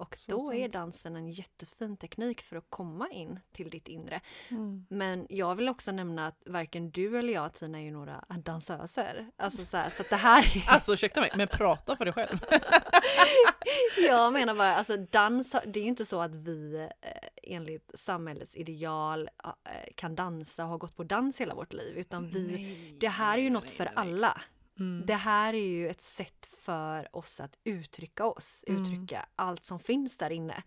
Och 0.00 0.16
Så 0.16 0.30
då 0.30 0.52
är 0.52 0.60
sant. 0.60 0.72
dansen 0.72 1.16
en 1.16 1.30
jättefin 1.30 1.96
teknik 1.96 2.40
för 2.40 2.56
att 2.56 2.66
komma 2.68 3.08
in 3.10 3.40
till 3.52 3.70
ditt 3.70 3.88
inre. 3.88 4.20
Mm. 4.48 4.86
Men 4.90 5.26
jag 5.28 5.54
vill 5.54 5.68
också 5.68 5.92
nämna 5.92 6.26
att 6.26 6.42
varken 6.46 6.90
du 6.90 7.18
eller 7.18 7.32
jag 7.32 7.54
Tina 7.54 7.78
är 7.78 7.82
ju 7.82 7.90
några 7.90 8.24
dansöser. 8.44 9.30
Alltså 9.36 9.64
så, 9.64 9.76
här, 9.76 9.90
så 9.90 10.02
att 10.02 10.10
det 10.10 10.16
här 10.16 10.56
är... 10.56 10.64
Alltså 10.68 10.92
ursäkta 10.92 11.20
mig, 11.20 11.30
men 11.36 11.48
prata 11.48 11.96
för 11.96 12.04
dig 12.04 12.14
själv. 12.14 12.38
Jag 14.06 14.32
menar 14.32 14.54
bara, 14.54 14.74
alltså 14.74 14.96
dans, 14.96 15.56
det 15.66 15.80
är 15.80 15.82
ju 15.82 15.88
inte 15.88 16.06
så 16.06 16.20
att 16.20 16.34
vi 16.34 16.88
eh, 17.00 17.10
enligt 17.42 17.90
samhällets 17.94 18.56
ideal 18.56 19.30
eh, 19.44 19.50
kan 19.94 20.14
dansa 20.14 20.64
och 20.64 20.70
har 20.70 20.78
gått 20.78 20.96
på 20.96 21.04
dans 21.04 21.40
hela 21.40 21.54
vårt 21.54 21.72
liv. 21.72 21.98
Utan 21.98 22.28
vi, 22.28 22.46
Nej, 22.46 22.96
det 23.00 23.08
här 23.08 23.32
är 23.32 23.42
ju 23.42 23.42
nej, 23.42 23.50
något 23.50 23.64
nej, 23.64 23.74
för 23.74 23.90
alla. 23.94 24.40
Mm. 24.80 25.06
Det 25.06 25.14
här 25.14 25.54
är 25.54 25.66
ju 25.68 25.88
ett 25.88 26.02
sätt 26.02 26.50
för 26.58 27.16
oss 27.16 27.40
att 27.40 27.58
uttrycka 27.64 28.26
oss, 28.26 28.64
Mm. 28.68 28.82
uttrycka 28.82 29.26
allt 29.36 29.64
som 29.64 29.80
finns 29.80 30.16
där 30.16 30.30
inne. 30.30 30.62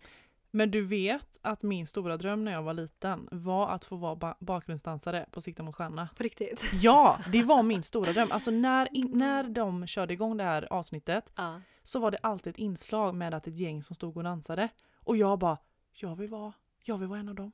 Men 0.50 0.70
du 0.70 0.80
vet 0.84 1.38
att 1.42 1.62
min 1.62 1.86
stora 1.86 2.16
dröm 2.16 2.44
när 2.44 2.52
jag 2.52 2.62
var 2.62 2.74
liten 2.74 3.28
var 3.32 3.68
att 3.68 3.84
få 3.84 3.96
vara 3.96 4.16
ba- 4.16 4.34
bakgrundsdansare 4.40 5.26
på 5.30 5.40
Sikta 5.40 5.62
mot 5.62 5.74
stjärna. 5.76 6.08
På 6.16 6.22
riktigt. 6.22 6.64
Ja, 6.72 7.18
det 7.32 7.42
var 7.42 7.62
min 7.62 7.82
stora 7.92 8.12
dröm. 8.12 8.28
Alltså 8.32 8.50
när, 8.50 8.96
in, 8.96 9.10
när 9.14 9.44
de 9.44 9.86
körde 9.86 10.12
igång 10.14 10.36
det 10.36 10.44
här 10.44 10.72
avsnittet 10.72 11.32
Ja. 11.36 11.60
så 11.82 11.98
var 11.98 12.10
det 12.10 12.18
alltid 12.22 12.50
ett 12.50 12.58
inslag 12.58 13.14
med 13.14 13.34
att 13.34 13.46
ett 13.46 13.56
gäng 13.56 13.82
som 13.82 13.94
stod 13.96 14.16
och 14.16 14.24
dansade. 14.24 14.68
Och 14.96 15.16
jag 15.16 15.38
bara, 15.38 15.58
jag 15.92 16.16
vill 16.16 16.28
vara, 16.30 16.52
jag 16.84 16.98
vill 16.98 17.08
vara 17.08 17.20
en 17.20 17.28
av 17.28 17.34
dem. 17.34 17.52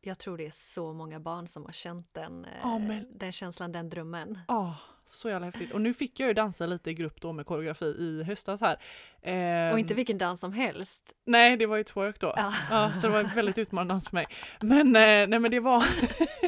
Jag 0.00 0.18
tror 0.18 0.38
det 0.38 0.46
är 0.46 0.50
så 0.74 0.92
många 0.92 1.20
barn 1.20 1.48
som 1.48 1.64
har 1.64 1.72
känt 1.72 2.08
den, 2.14 2.44
eh, 2.44 2.50
Ja, 2.62 2.78
men- 2.78 3.18
den 3.18 3.32
känslan, 3.32 3.72
den 3.72 3.90
drömmen. 3.90 4.38
Ah, 4.48 4.72
så 5.06 5.28
jävla 5.28 5.46
häftigt. 5.46 5.72
Och 5.72 5.80
nu 5.80 5.94
fick 5.94 6.20
jag 6.20 6.26
ju 6.28 6.34
dansa 6.34 6.66
lite 6.66 6.90
i 6.90 6.94
grupp 6.94 7.20
då 7.20 7.32
med 7.32 7.46
koreografi 7.46 7.84
i 7.84 8.22
höstas 8.26 8.60
här. 8.60 8.76
Ehm, 9.22 9.72
Och 9.72 9.78
inte 9.78 9.94
vilken 9.94 10.18
dans 10.18 10.40
som 10.40 10.52
helst. 10.52 11.02
Nej, 11.24 11.56
det 11.56 11.66
var 11.66 11.76
ju 11.76 11.84
twerk 11.84 12.20
då. 12.20 12.34
Ja. 12.36 12.54
Ja, 12.70 12.92
så 12.92 13.06
det 13.06 13.12
var 13.12 13.20
en 13.20 13.34
väldigt 13.34 13.58
utmanande 13.58 13.94
dans 13.94 14.08
för 14.08 14.16
mig. 14.16 14.26
Men, 14.60 14.86
eh, 14.86 15.28
nej, 15.28 15.38
men 15.38 15.50
det 15.50 15.60
var 15.60 15.84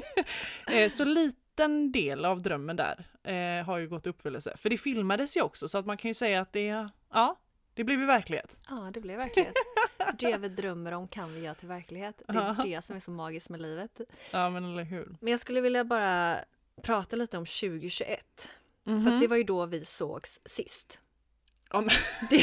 eh, 0.73 0.89
så 0.89 1.05
liten 1.05 1.93
del 1.93 2.25
av 2.25 2.43
drömmen 2.43 2.77
där 2.77 3.05
eh, 3.25 3.65
har 3.67 3.79
ju 3.79 3.89
gått 3.89 4.07
i 4.07 4.11
uppfyllelse. 4.11 4.53
För 4.57 4.71
det 4.71 4.79
filmades 4.79 5.37
ju 5.37 5.41
också 5.43 5.69
så 5.69 5.79
att 5.79 5.87
man 5.87 5.97
kan 5.97 6.09
ju 6.09 6.15
säga 6.15 6.41
att 6.41 6.53
det, 6.53 6.89
ja, 7.13 7.37
det 7.75 7.85
blev 7.85 8.01
ju 8.01 8.07
verklighet. 8.07 8.61
Ja, 8.69 8.91
det 8.95 9.01
blev 9.01 9.17
verklighet. 9.19 9.55
Det 10.19 10.37
vi 10.37 10.49
drömmer 10.49 10.93
om 10.93 11.09
kan 11.09 11.35
vi 11.35 11.41
göra 11.41 11.55
till 11.55 11.69
verklighet. 11.69 12.23
Det 12.29 12.35
är 12.39 12.63
det 12.65 12.85
som 12.85 12.97
är 12.97 13.01
så 13.01 13.11
magiskt 13.11 13.49
med 13.49 13.61
livet. 13.63 14.01
Ja, 14.31 14.51
men 14.51 14.65
eller 14.65 14.85
hur. 14.85 15.17
Men 15.21 15.31
jag 15.31 15.41
skulle 15.41 15.61
vilja 15.61 15.85
bara 15.85 16.39
prata 16.83 17.17
lite 17.17 17.39
om 17.39 17.47
2021. 17.47 18.51
För 18.85 18.91
Mhm. 18.93 19.21
det 19.21 19.27
var 19.29 19.37
ju 19.37 19.45
då 19.45 19.67
vi 19.67 19.85
sågs 19.85 20.41
sist. 20.45 21.01
Men- 21.73 21.85
Det... 22.31 22.37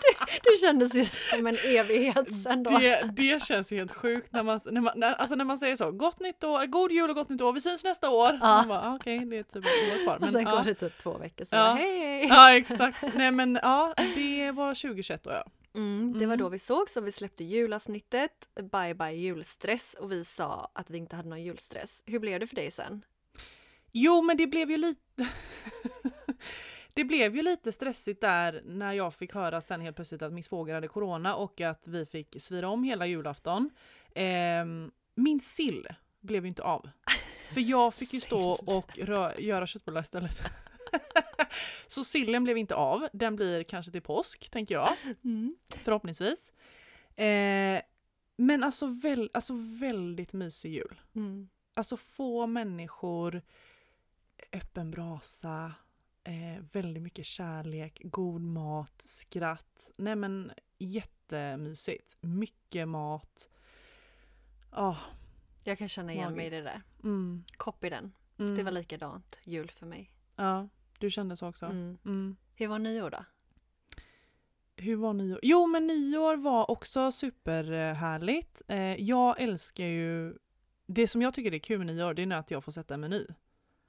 det, 0.00 0.40
det 0.42 0.58
kändes 0.60 0.94
ju 0.94 1.04
som 1.04 1.46
en 1.46 1.56
evighet 1.66 2.42
sen 2.42 2.62
då. 2.62 2.78
det, 2.78 3.10
det 3.16 3.42
känns 3.42 3.70
helt 3.70 3.92
sjukt 3.94 4.32
när 4.32 4.42
man, 4.42 4.60
när 4.70 4.80
man, 4.80 4.92
när, 4.96 5.14
alltså 5.14 5.36
när 5.36 5.44
man 5.44 5.58
säger 5.58 5.76
så, 5.76 5.90
gott 5.92 6.20
nytt 6.20 6.44
år, 6.44 6.66
god 6.66 6.92
jul 6.92 7.10
och 7.10 7.16
gott 7.16 7.28
nytt 7.28 7.40
år, 7.40 7.52
vi 7.52 7.60
syns 7.60 7.84
nästa 7.84 8.10
år. 8.10 8.38
Ja. 8.40 8.64
Bara, 8.68 8.80
ah, 8.80 8.94
Okej, 8.94 9.18
det 9.18 9.36
är 9.38 9.42
typ 9.42 9.56
ett 9.56 9.92
år 9.98 10.04
kvar. 10.04 10.14
och 10.14 10.20
Men, 10.20 10.32
sen 10.32 10.42
ja. 10.42 10.50
går 10.56 10.64
det 10.64 10.74
typ 10.74 10.98
två 10.98 11.18
veckor 11.18 11.44
så 11.44 11.54
Ja. 11.56 11.74
hej 11.78 11.98
hej! 12.00 12.26
Ja 12.28 12.56
exakt. 12.56 12.98
Nej 13.14 13.30
men 13.30 13.58
ja, 13.62 13.94
det 14.14 14.50
var 14.50 14.74
2021 14.74 15.22
då 15.24 15.30
ja. 15.30 15.44
Mm, 15.74 16.12
det 16.12 16.26
var 16.26 16.34
Mm. 16.34 16.38
då 16.38 16.48
vi 16.48 16.58
såg 16.58 16.90
så 16.90 17.00
vi 17.00 17.12
släppte 17.12 17.44
julavsnittet, 17.44 18.48
Bye 18.72 18.94
bye 18.94 19.10
julstress 19.12 19.94
och 19.94 20.12
vi 20.12 20.24
sa 20.24 20.70
att 20.74 20.90
vi 20.90 20.98
inte 20.98 21.16
hade 21.16 21.28
någon 21.28 21.42
julstress. 21.42 22.02
Hur 22.06 22.18
blev 22.18 22.40
det 22.40 22.46
för 22.46 22.56
dig 22.56 22.70
sen? 22.70 23.04
Jo, 23.92 24.22
men 24.22 24.36
det 24.36 24.46
blev 24.46 24.70
ju 24.70 24.76
lite... 24.76 25.28
det 26.94 27.04
blev 27.04 27.36
ju 27.36 27.42
lite 27.42 27.72
stressigt 27.72 28.20
där 28.20 28.62
när 28.64 28.92
jag 28.92 29.14
fick 29.14 29.34
höra 29.34 29.60
sen 29.60 29.80
helt 29.80 29.96
plötsligt 29.96 30.22
att 30.22 30.32
min 30.32 30.42
svåger 30.44 30.74
hade 30.74 30.88
corona 30.88 31.34
och 31.34 31.60
att 31.60 31.86
vi 31.86 32.06
fick 32.06 32.36
svira 32.42 32.68
om 32.68 32.84
hela 32.84 33.06
julafton. 33.06 33.70
Ehm, 34.14 34.90
min 35.14 35.40
sill 35.40 35.86
blev 36.20 36.44
ju 36.44 36.48
inte 36.48 36.62
av. 36.62 36.90
För 37.54 37.60
jag 37.60 37.94
fick 37.94 38.12
ju 38.12 38.20
stå 38.30 38.50
och 38.50 38.90
rö- 38.98 39.40
göra 39.40 39.66
köttbullar 39.66 40.00
istället. 40.00 40.42
Så 41.86 42.04
sillen 42.04 42.44
blev 42.44 42.58
inte 42.58 42.74
av. 42.74 43.08
Den 43.12 43.36
blir 43.36 43.62
kanske 43.62 43.92
till 43.92 44.02
påsk, 44.02 44.50
tänker 44.50 44.74
jag. 44.74 44.88
Förhoppningsvis. 45.76 46.52
Eh, 47.16 47.82
men 48.36 48.64
alltså, 48.64 48.86
väl, 48.86 49.30
alltså 49.34 49.52
väldigt 49.80 50.32
mysig 50.32 50.72
jul. 50.72 51.00
Mm. 51.14 51.48
Alltså 51.74 51.96
få 51.96 52.46
människor, 52.46 53.42
öppen 54.52 54.90
brasa, 54.90 55.72
eh, 56.24 56.62
väldigt 56.72 57.02
mycket 57.02 57.26
kärlek, 57.26 58.00
god 58.04 58.40
mat, 58.40 59.02
skratt. 59.02 59.90
Nej 59.96 60.16
men 60.16 60.52
jättemysigt. 60.78 62.16
Mycket 62.20 62.88
mat. 62.88 63.48
Ja, 64.72 64.98
Jag 65.64 65.78
kan 65.78 65.88
känna 65.88 66.12
igen 66.12 66.32
mig 66.34 66.46
i 66.46 66.50
det 66.50 66.62
där. 66.62 66.82
mm, 67.02 67.44
Copy 67.56 67.90
den. 67.90 68.12
mm, 68.38 68.54
Det 68.56 68.62
var 68.62 68.70
likadant 68.72 69.38
jul 69.44 69.70
för 69.70 69.86
mig. 69.86 70.12
Ja, 70.36 70.68
du 71.00 71.10
kände 71.10 71.36
så 71.36 71.48
också? 71.48 71.66
Mm. 71.66 71.98
Mm. 72.04 72.36
Hur 72.54 72.68
var 72.68 72.78
nyår 72.78 73.10
då? 73.10 73.24
Hur 74.76 74.96
var 74.96 75.12
nyår? 75.12 75.40
Jo 75.42 75.66
men 75.66 75.86
nyår 75.86 76.36
var 76.36 76.70
också 76.70 77.12
superhärligt. 77.12 78.62
Eh, 78.68 78.78
jag 79.02 79.40
älskar 79.40 79.86
ju, 79.86 80.34
det 80.86 81.08
som 81.08 81.22
jag 81.22 81.34
tycker 81.34 81.54
är 81.54 81.58
kul 81.58 81.78
med 81.78 81.86
nyår 81.86 82.14
det 82.14 82.22
är 82.22 82.32
att 82.32 82.50
jag 82.50 82.64
får 82.64 82.72
sätta 82.72 82.94
en 82.94 83.00
meny. 83.00 83.26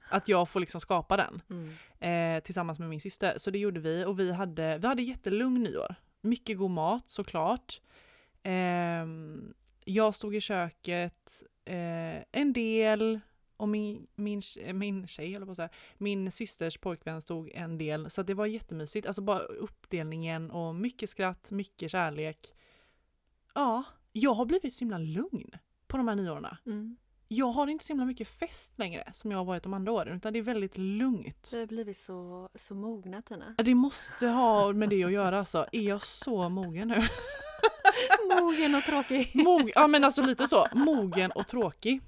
Att 0.08 0.28
jag 0.28 0.48
får 0.48 0.60
liksom 0.60 0.80
skapa 0.80 1.16
den. 1.16 1.42
Mm. 1.50 2.36
eh, 2.36 2.42
tillsammans 2.42 2.78
med 2.78 2.88
min 2.88 3.00
syster. 3.00 3.34
Så 3.38 3.50
det 3.50 3.58
gjorde 3.58 3.80
vi 3.80 4.04
och 4.04 4.18
vi 4.20 4.32
hade, 4.32 4.78
vi 4.78 4.86
hade 4.86 5.02
jättelugn 5.02 5.62
nyår. 5.62 5.94
Mycket 6.20 6.58
god 6.58 6.70
mat 6.70 7.10
såklart. 7.10 7.80
Ehm, 8.42 9.54
jag 9.84 10.14
stod 10.14 10.34
i 10.34 10.40
köket 10.40 11.42
eh, 11.64 12.22
en 12.32 12.52
del 12.52 13.20
och 13.60 13.68
min, 13.68 14.06
min, 14.16 14.40
tje- 14.40 14.72
min 14.72 15.06
tjej, 15.06 15.34
eller 15.34 15.46
på 15.46 15.52
att 15.52 15.56
säga, 15.56 15.68
min 15.98 16.30
systers 16.30 16.78
pojkvän 16.78 17.22
stod 17.22 17.50
en 17.54 17.78
del. 17.78 18.10
Så 18.10 18.22
det 18.22 18.34
var 18.34 18.46
jättemysigt. 18.46 19.06
Alltså 19.06 19.22
bara 19.22 19.40
uppdelningen 19.40 20.50
och 20.50 20.74
mycket 20.74 21.10
skratt, 21.10 21.50
mycket 21.50 21.90
kärlek. 21.90 22.54
Ja, 23.54 23.82
jag 24.12 24.34
har 24.34 24.44
blivit 24.44 24.74
så 24.74 24.80
himla 24.80 24.98
lugn 24.98 25.50
på 25.86 25.96
de 25.96 26.08
här 26.08 26.14
nyårarna. 26.14 26.58
Mm. 26.66 26.96
Jag 27.28 27.46
har 27.46 27.66
inte 27.66 27.84
så 27.84 27.92
himla 27.92 28.04
mycket 28.04 28.28
fest 28.28 28.78
längre 28.78 29.10
som 29.14 29.30
jag 29.30 29.38
har 29.38 29.44
varit 29.44 29.62
de 29.62 29.74
andra 29.74 29.92
åren 29.92 30.16
utan 30.16 30.32
det 30.32 30.38
är 30.38 30.42
väldigt 30.42 30.78
lugnt. 30.78 31.50
Du 31.52 31.58
har 31.58 31.66
blivit 31.66 31.98
så, 31.98 32.48
så 32.54 32.74
mogna 32.74 33.22
Tina. 33.22 33.54
Det 33.58 33.74
måste 33.74 34.26
ha 34.26 34.72
med 34.72 34.88
det 34.88 35.04
att 35.04 35.12
göra 35.12 35.38
alltså. 35.38 35.66
Är 35.72 35.80
jag 35.82 36.02
så 36.02 36.48
mogen 36.48 36.88
nu? 36.88 37.08
Mogen 38.40 38.74
och 38.74 38.82
tråkig. 38.82 39.30
Mog 39.34 39.72
ja 39.74 39.86
men 39.86 40.04
alltså 40.04 40.22
lite 40.22 40.46
så. 40.46 40.66
Mogen 40.72 41.30
och 41.30 41.46
tråkig. 41.46 42.00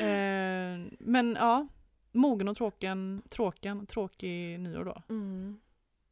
Eh, 0.00 0.49
men 0.98 1.34
ja, 1.34 1.66
mogen 2.12 2.48
och 2.48 2.56
tråken, 2.56 3.22
tråken, 3.28 3.86
tråkig 3.86 4.60
nyår 4.60 4.84
då. 4.84 5.02
Mm. 5.08 5.60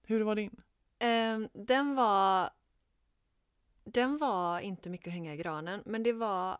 Hur 0.03 0.21
var 0.21 0.35
din? 0.35 0.62
Ehm, 0.99 1.49
den 1.53 1.95
var... 1.95 2.50
Den 3.85 4.19
var 4.19 4.61
inte 4.61 4.91
mycket 4.91 5.07
att 5.07 5.12
hänga 5.12 5.35
i 5.35 5.37
granen, 5.37 5.83
men 5.87 6.03
det 6.03 6.12
var 6.12 6.59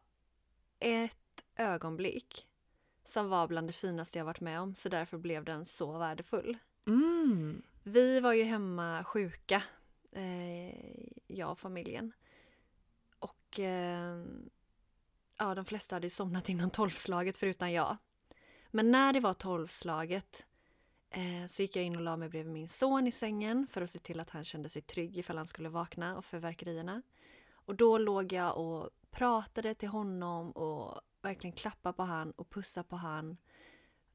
ett 0.78 1.45
ögonblick 1.57 2.47
som 3.05 3.28
var 3.28 3.49
bland 3.49 3.69
det 3.69 3.73
finaste 3.73 4.19
jag 4.19 4.25
varit 4.25 4.40
med 4.40 4.61
om, 4.61 4.75
så 4.75 4.88
därför 4.88 5.19
blev 5.19 5.45
den 5.45 5.64
så 5.64 5.99
värdefull. 5.99 6.59
Mm. 6.87 7.62
Vi 7.83 8.21
var 8.21 8.33
ju 8.33 8.43
hemma 8.43 9.05
sjuka, 9.05 9.62
eh, 10.12 10.75
jag 11.26 11.50
och 11.50 11.59
familjen. 11.59 12.12
Och 13.19 13.61
eh, 13.61 14.25
ja, 15.38 15.54
de 15.54 15.64
flesta 15.64 15.97
hade 15.97 16.11
somnat 16.11 16.49
innan 16.49 16.71
tolvslaget 16.71 17.37
förutom 17.37 17.71
jag. 17.71 17.97
Men 18.71 18.90
när 18.90 19.12
det 19.12 19.21
var 19.21 19.33
tolvslaget 19.33 20.47
eh, 21.11 21.47
så 21.49 21.62
gick 21.62 21.76
jag 21.76 21.85
in 21.85 21.97
och 21.97 22.02
la 22.02 22.16
mig 22.16 22.28
bredvid 22.28 22.52
min 22.52 22.68
son 22.68 23.07
i 23.07 23.12
sängen 23.12 23.66
för 23.71 23.83
att 23.83 23.90
se 23.90 23.99
till 23.99 24.21
att 24.21 24.30
han 24.30 24.45
kände 24.45 24.68
sig 24.68 24.83
trygg 24.83 25.16
ifall 25.16 25.37
han 25.37 25.47
skulle 25.47 25.68
vakna 25.68 26.16
och 26.16 26.25
fyrverkerierna. 26.25 27.02
Och 27.52 27.75
då 27.75 27.99
låg 27.99 28.33
jag 28.33 28.57
och 28.59 28.90
pratade 29.11 29.75
till 29.75 29.88
honom 29.88 30.50
och 30.50 31.00
verkligen 31.23 31.57
klappade 31.57 31.92
på 31.92 32.02
han 32.02 32.30
och 32.30 32.50
pussade 32.50 32.88
på 32.88 32.97
han. 32.97 33.37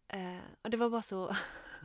Eh, 0.07 0.37
och 0.61 0.69
det 0.69 0.77
var 0.77 0.89
bara 0.89 1.01
så 1.01 1.35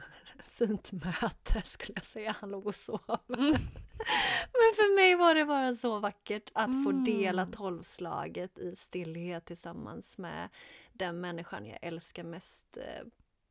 fint 0.48 0.92
möte 0.92 1.62
skulle 1.62 1.92
jag 1.96 2.04
säga. 2.04 2.36
Han 2.40 2.50
låg 2.50 2.66
och 2.66 2.74
sov. 2.74 3.18
Mm. 3.38 3.54
För 4.78 4.94
mig 4.96 5.16
var 5.16 5.34
det 5.34 5.44
bara 5.44 5.74
så 5.74 5.98
vackert 5.98 6.50
att 6.54 6.70
få 6.84 6.90
Mm. 6.90 7.04
dela 7.04 7.46
tolvslaget 7.46 8.58
i 8.58 8.76
stillhet 8.76 9.44
tillsammans 9.44 10.18
med 10.18 10.48
den 10.92 11.20
människan 11.20 11.66
jag 11.66 11.78
älskar 11.82 12.24
mest 12.24 12.76
eh, 12.76 13.06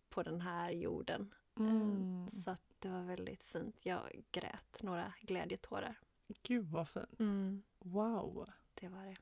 på 0.10 0.24
den 0.24 0.42
här 0.42 0.72
jorden. 0.72 1.34
Mm. 1.60 2.24
Eh, 2.24 2.40
Så 2.40 2.52
att 2.52 2.62
det 2.80 2.90
var 2.90 3.04
väldigt 3.04 3.44
fint. 3.44 3.80
Jag 3.84 4.22
grät 4.32 4.82
några 4.84 5.14
glädjetårar. 5.22 6.00
Gud 6.44 6.66
vad 6.72 6.90
fint. 6.90 7.20
Mm, 7.20 7.64
Wow. 7.80 8.46
det 8.74 8.88
var 8.88 9.06
det. 9.06 9.16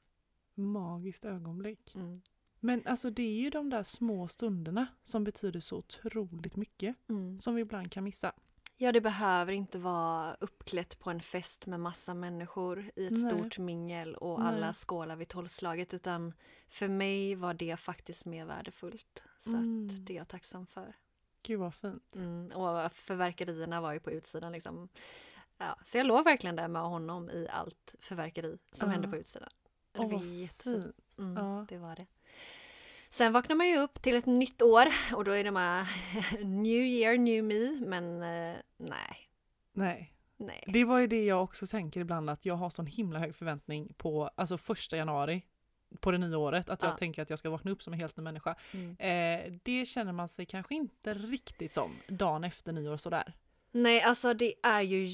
Magiskt 0.62 1.26
ögonblick. 1.26 1.96
Mm. 1.96 2.22
Men 2.60 2.82
alltså 2.88 3.10
det 3.10 3.24
är 3.24 3.36
ju 3.42 3.50
de 3.50 3.70
där 3.70 3.84
små 3.84 4.28
stunderna 4.28 4.88
som 5.04 5.24
betyder 5.24 5.60
så 5.60 5.78
otroligt 5.78 6.56
mycket. 6.56 6.96
Mm. 7.10 7.38
Som 7.40 7.56
vi 7.56 7.62
ibland 7.62 7.92
kan 7.92 8.04
missa. 8.04 8.34
Ja, 8.78 8.92
det 8.92 9.02
behöver 9.02 9.54
inte 9.54 9.80
vara 9.80 10.38
uppklätt 10.40 11.00
på 11.00 11.10
en 11.10 11.22
fest 11.22 11.66
med 11.66 11.80
massa 11.80 12.14
människor 12.14 12.92
i 12.96 13.06
ett 13.06 13.12
Nej. 13.14 13.32
stort 13.32 13.58
mingel 13.58 14.16
och 14.16 14.40
Nej. 14.40 14.48
alla 14.48 14.74
skålar 14.74 15.16
vid 15.16 15.28
tolvslaget 15.28 15.94
utan 15.94 16.34
för 16.68 16.88
mig 16.88 17.36
var 17.36 17.54
det 17.54 17.78
faktiskt 17.78 18.26
mer 18.26 18.46
värdefullt. 18.46 19.24
Så 19.40 19.50
Mm. 19.50 19.86
att 19.88 20.06
det 20.06 20.14
är 20.14 20.18
jag 20.18 20.28
tacksam 20.28 20.68
för. 20.68 20.96
Gud 21.44 21.60
vad 21.60 21.74
fint. 21.74 22.16
Mm. 22.16 22.52
Och 22.52 22.92
förverkerierna 22.94 23.82
var 23.82 23.94
ju 23.94 24.00
på 24.00 24.12
utsidan 24.12 24.52
liksom. 24.52 24.90
Ja, 25.58 25.78
så 25.84 25.98
jag 25.98 26.08
låg 26.08 26.24
verkligen 26.24 26.56
där 26.56 26.68
med 26.68 26.82
honom 26.82 27.30
i 27.30 27.48
allt 27.52 27.96
förverkeri 28.02 28.58
som 28.72 28.90
Ja. 28.90 28.94
hände 28.94 29.08
på 29.08 29.16
utsidan. 29.18 29.50
Det 29.92 30.00
Åh, 30.00 30.12
var 30.12 30.24
jättefint. 30.26 30.84
fint. 30.84 30.96
Mm, 31.20 31.38
Ja. 31.46 31.66
Det 31.70 31.78
var 31.78 31.96
det. 31.96 32.06
Sen 33.16 33.34
vaknar 33.34 33.56
man 33.56 33.68
ju 33.68 33.78
upp 33.78 34.02
till 34.02 34.16
ett 34.16 34.26
nytt 34.26 34.62
år 34.62 34.86
och 35.16 35.24
då 35.24 35.32
är 35.32 35.44
det 35.44 35.52
med 35.52 35.86
New 36.44 36.82
year, 36.84 37.18
new 37.18 37.44
me. 37.44 37.86
Men 37.88 38.22
eh, 38.22 38.56
nej, 38.78 39.30
Nej. 39.74 40.14
nej. 40.38 40.64
Det 40.68 40.84
var 40.84 41.00
ju 41.00 41.08
det 41.08 41.26
jag 41.26 41.44
också 41.44 41.68
tänker 41.68 42.00
ibland 42.02 42.30
att 42.30 42.46
jag 42.46 42.56
har 42.56 42.70
sån 42.70 42.86
himla 42.86 43.20
hög 43.20 43.36
förväntning 43.36 43.94
på 43.98 44.30
alltså 44.36 44.58
första 44.58 44.98
januari 44.98 45.42
på 46.00 46.12
det 46.12 46.18
nya 46.18 46.38
året. 46.38 46.70
Att 46.70 46.82
jag 46.84 46.92
Ja. 46.92 46.98
tänker 46.98 47.22
att 47.22 47.30
jag 47.30 47.40
ska 47.40 47.50
vakna 47.50 47.72
upp 47.72 47.84
som 47.84 47.94
en 47.94 48.00
helt 48.00 48.18
ny 48.18 48.24
människa. 48.24 48.56
Mm. 48.72 48.96
Eh, 49.00 49.54
det 49.64 49.86
känner 49.86 50.12
man 50.12 50.30
sig 50.30 50.46
kanske 50.46 50.76
inte 50.76 51.14
riktigt 51.14 51.74
som 51.74 51.96
dagen 52.08 52.44
efter 52.44 52.72
nyår 52.72 52.98
sådär. 52.98 53.34
Nej, 53.72 54.02
alltså 54.02 54.34
det 54.34 54.54
är 54.64 54.82
ju 54.82 55.06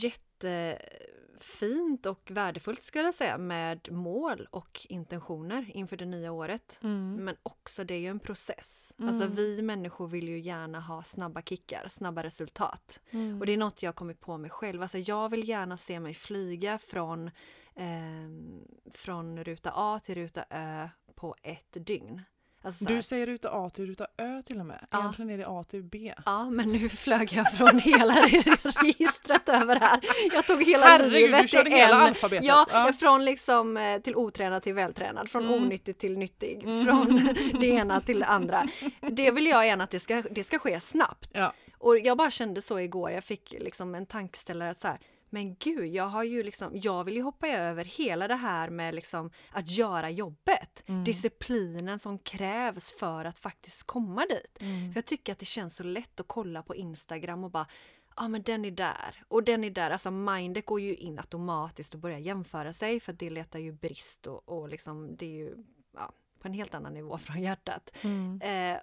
jättefint 1.42 2.06
och 2.06 2.32
värdefullt 2.32 2.84
skulle 2.84 3.04
jag 3.06 3.14
säga 3.14 3.38
med 3.38 3.92
mål 3.92 4.48
och 4.52 4.86
intentioner 4.90 5.72
inför 5.74 5.98
det 5.98 6.06
nya 6.06 6.32
året. 6.32 6.80
Men 7.20 7.36
också 7.44 7.84
det 7.84 7.94
är 7.94 8.00
ju 8.00 8.08
en 8.08 8.20
process. 8.20 8.94
Alltså 8.98 9.24
Mm. 9.24 9.36
vi 9.36 9.62
människor 9.62 10.08
vill 10.08 10.28
ju 10.30 10.40
gärna 10.40 10.80
ha 10.80 11.04
snabba 11.04 11.42
kickar, 11.42 11.88
snabba 11.88 12.24
resultat. 12.24 13.00
Mm. 13.12 13.40
Och 13.40 13.46
det 13.46 13.54
är 13.54 13.58
något 13.58 13.84
jag 13.84 13.96
kommit 13.96 14.20
på 14.20 14.38
mig 14.38 14.50
själv. 14.50 14.82
Alltså 14.82 14.98
jag 14.98 15.30
vill 15.30 15.50
gärna 15.50 15.78
se 15.78 16.00
mig 16.00 16.14
flyga 16.14 16.78
från, 16.78 17.32
ehm, 17.76 18.62
från 18.94 19.44
ruta 19.44 19.72
A 19.76 20.00
till 20.04 20.16
ruta 20.16 20.46
Ö 20.50 20.90
på 21.16 21.36
ett 21.44 21.78
dygn. 21.86 22.22
Alltså 22.64 22.86
Du 22.86 23.02
säger 23.02 23.26
ruta 23.26 23.50
A 23.52 23.70
till 23.70 23.86
ruta 23.88 24.08
Ö 24.18 24.42
till 24.46 24.60
och 24.60 24.66
med. 24.66 24.86
Ja. 24.92 25.00
Egentligen 25.00 25.32
är 25.32 25.38
det 25.38 25.46
A 25.48 25.64
till 25.70 25.84
B. 25.84 26.14
Ja, 26.26 26.50
men 26.50 26.72
nu 26.72 26.90
flög 26.90 27.34
jag 27.34 27.54
från 27.58 27.80
hela 27.80 28.14
registret 28.64 29.50
över 29.50 29.80
här. 29.80 30.00
Jag 30.34 30.46
tog 30.46 30.64
hela 30.64 30.86
Herregud, 30.86 31.14
livet 31.14 31.42
du 31.42 31.48
körde 31.48 31.70
hela 31.70 31.96
alfabetet. 31.96 32.46
Ja, 32.48 32.66
Ja. 32.72 32.92
från 33.00 33.26
liksom 33.26 33.78
eh, 33.78 34.02
till 34.02 34.16
otränad 34.16 34.64
till 34.64 34.74
vältränad, 34.74 35.30
från 35.30 35.44
Mm. 35.46 35.64
onyttig 35.64 35.98
till 35.98 36.18
nyttig, 36.18 36.64
Mm. 36.64 36.86
från 36.86 37.36
det 37.60 37.68
ena 37.68 38.02
till 38.02 38.20
det 38.20 38.26
andra. 38.26 38.68
Det 39.12 39.32
vill 39.32 39.46
jag 39.46 39.68
gärna 39.68 39.84
att 39.84 39.92
det 39.92 40.00
ska, 40.00 40.24
det 40.32 40.44
ska 40.44 40.60
ske 40.60 40.80
snabbt. 40.80 41.30
Ja. 41.34 41.54
Och 41.78 42.00
jag 42.00 42.18
bara 42.18 42.32
kände 42.32 42.62
så 42.62 42.80
igår, 42.80 43.12
jag 43.12 43.24
fick 43.24 43.54
liksom 43.60 43.96
en 43.96 44.06
tankeställare 44.06 44.70
att 44.70 44.82
så 44.82 44.88
här, 44.88 44.98
men 45.34 45.56
gud, 45.56 45.88
jag 45.88 46.08
har 46.08 46.24
ju 46.24 46.44
liksom, 46.44 46.72
jag 46.74 47.04
vill 47.04 47.16
ju 47.16 47.22
hoppa 47.22 47.48
över 47.48 47.86
hela 47.86 48.28
det 48.28 48.36
här 48.36 48.70
med 48.70 48.96
liksom 48.96 49.32
att 49.52 49.70
göra 49.70 50.10
jobbet. 50.10 50.84
Mm. 50.88 51.04
Disciplinen 51.04 52.00
som 52.00 52.20
krävs 52.20 52.92
för 52.92 53.26
att 53.26 53.40
faktiskt 53.40 53.84
komma 53.84 54.26
dit. 54.26 54.58
Mm. 54.60 54.94
För 54.94 54.98
jag 54.98 55.06
tycker 55.06 55.32
att 55.32 55.40
det 55.40 55.46
känns 55.46 55.76
så 55.76 55.84
lätt 55.84 56.20
att 56.20 56.28
kolla 56.28 56.64
på 56.64 56.76
Instagram 56.76 57.44
och 57.44 57.52
bara 57.52 57.68
ja 58.16 58.28
men 58.28 58.42
den 58.42 58.66
är 58.66 58.72
där 58.72 59.24
och 59.28 59.44
den 59.44 59.64
är 59.64 59.70
där. 59.70 59.92
Alltså 59.92 60.12
mindet 60.12 60.66
går 60.66 60.82
ju 60.82 60.96
in 60.96 61.20
automatiskt 61.20 61.94
och 61.94 62.00
börjar 62.00 62.20
jämföra 62.20 62.74
sig 62.74 63.00
för 63.00 63.14
det 63.14 63.30
letar 63.30 63.60
ju 63.60 63.72
brist 63.72 64.28
och, 64.28 64.50
och 64.50 64.70
liksom 64.70 65.16
det 65.16 65.26
är 65.26 65.38
ju 65.38 65.56
ja, 65.94 66.12
på 66.40 66.48
en 66.48 66.54
helt 66.54 66.76
annan 66.76 66.94
nivå 66.94 67.18
från 67.18 67.42
hjärtat. 67.42 67.92
Mm. 68.02 68.42
Eh, 68.42 68.82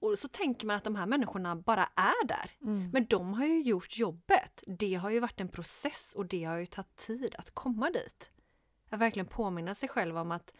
och 0.00 0.18
så 0.18 0.28
tänker 0.28 0.66
man 0.66 0.76
att 0.76 0.84
de 0.84 0.96
här 0.96 1.06
människorna 1.06 1.56
bara 1.56 1.88
är 1.94 2.26
där. 2.26 2.50
Mm. 2.62 2.90
Men 2.92 3.06
de 3.06 3.34
har 3.34 3.46
ju 3.46 3.62
gjort 3.62 3.98
jobbet. 3.98 4.64
Det 4.66 4.94
har 4.94 5.10
ju 5.10 5.20
varit 5.20 5.40
en 5.40 5.48
process 5.48 6.12
och 6.16 6.26
det 6.26 6.44
har 6.44 6.56
ju 6.56 6.66
tagit 6.66 6.96
tid 6.96 7.34
att 7.38 7.50
komma 7.50 7.90
dit. 7.90 8.30
Att 8.90 9.00
verkligen 9.00 9.26
påminna 9.26 9.74
sig 9.74 9.88
själv 9.88 10.18
om 10.18 10.32
att 10.32 10.52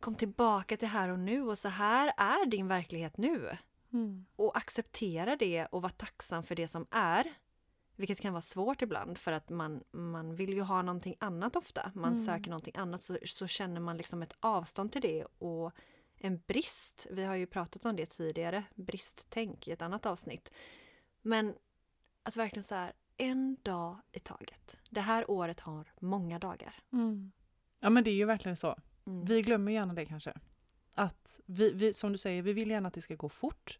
kom 0.00 0.14
tillbaka 0.14 0.76
till 0.76 0.88
här 0.88 1.08
och 1.08 1.18
nu 1.18 1.42
och 1.42 1.58
så 1.58 1.68
här 1.68 2.12
är 2.16 2.46
din 2.46 2.68
verklighet 2.68 3.16
nu. 3.16 3.56
Mm. 3.92 4.26
Och 4.36 4.56
acceptera 4.56 5.36
det 5.36 5.66
och 5.66 5.82
vara 5.82 5.92
tacksam 5.92 6.42
för 6.44 6.54
det 6.54 6.68
som 6.68 6.86
är. 6.90 7.34
Vilket 7.96 8.20
kan 8.20 8.32
vara 8.32 8.42
svårt 8.42 8.82
ibland 8.82 9.18
för 9.18 9.32
att 9.32 9.50
man, 9.50 9.82
man 9.90 10.34
vill 10.36 10.52
ju 10.52 10.60
ha 10.60 10.82
någonting 10.82 11.14
annat 11.18 11.56
ofta. 11.56 11.92
Man 11.94 12.12
Mm. 12.12 12.24
söker 12.24 12.50
någonting 12.50 12.76
annat 12.76 13.02
så, 13.02 13.18
så 13.26 13.46
känner 13.46 13.80
man 13.80 13.96
liksom 13.96 14.22
ett 14.22 14.32
avstånd 14.40 14.92
till 14.92 15.00
det 15.00 15.26
och 15.38 15.72
en 16.22 16.40
brist. 16.46 17.06
Vi 17.10 17.24
har 17.24 17.34
ju 17.34 17.46
pratat 17.46 17.84
om 17.84 17.96
det 17.96 18.06
tidigare, 18.06 18.64
bristtänk 18.74 19.68
i 19.68 19.70
ett 19.70 19.82
annat 19.82 20.06
avsnitt. 20.06 20.50
Men 21.22 21.54
att 22.22 22.36
verkligen 22.36 22.64
så 22.64 22.74
här, 22.74 22.92
en 23.16 23.56
dag 23.62 23.96
i 24.12 24.18
taget. 24.18 24.80
Det 24.90 25.00
här 25.00 25.30
året 25.30 25.60
har 25.60 25.92
många 26.00 26.38
dagar. 26.38 26.74
Mm. 26.92 27.32
Ja 27.80 27.90
men 27.90 28.04
det 28.04 28.10
är 28.10 28.14
ju 28.14 28.24
verkligen 28.24 28.56
så. 28.56 28.76
Mm. 29.06 29.24
Vi 29.24 29.42
glömmer 29.42 29.72
gärna 29.72 29.94
det 29.94 30.06
kanske. 30.06 30.32
Att 30.94 31.40
vi, 31.46 31.72
vi, 31.72 31.92
som 31.92 32.12
du 32.12 32.18
säger, 32.18 32.42
vi 32.42 32.52
vill 32.52 32.70
gärna 32.70 32.88
att 32.88 32.94
det 32.94 33.00
ska 33.00 33.14
gå 33.14 33.28
fort. 33.28 33.78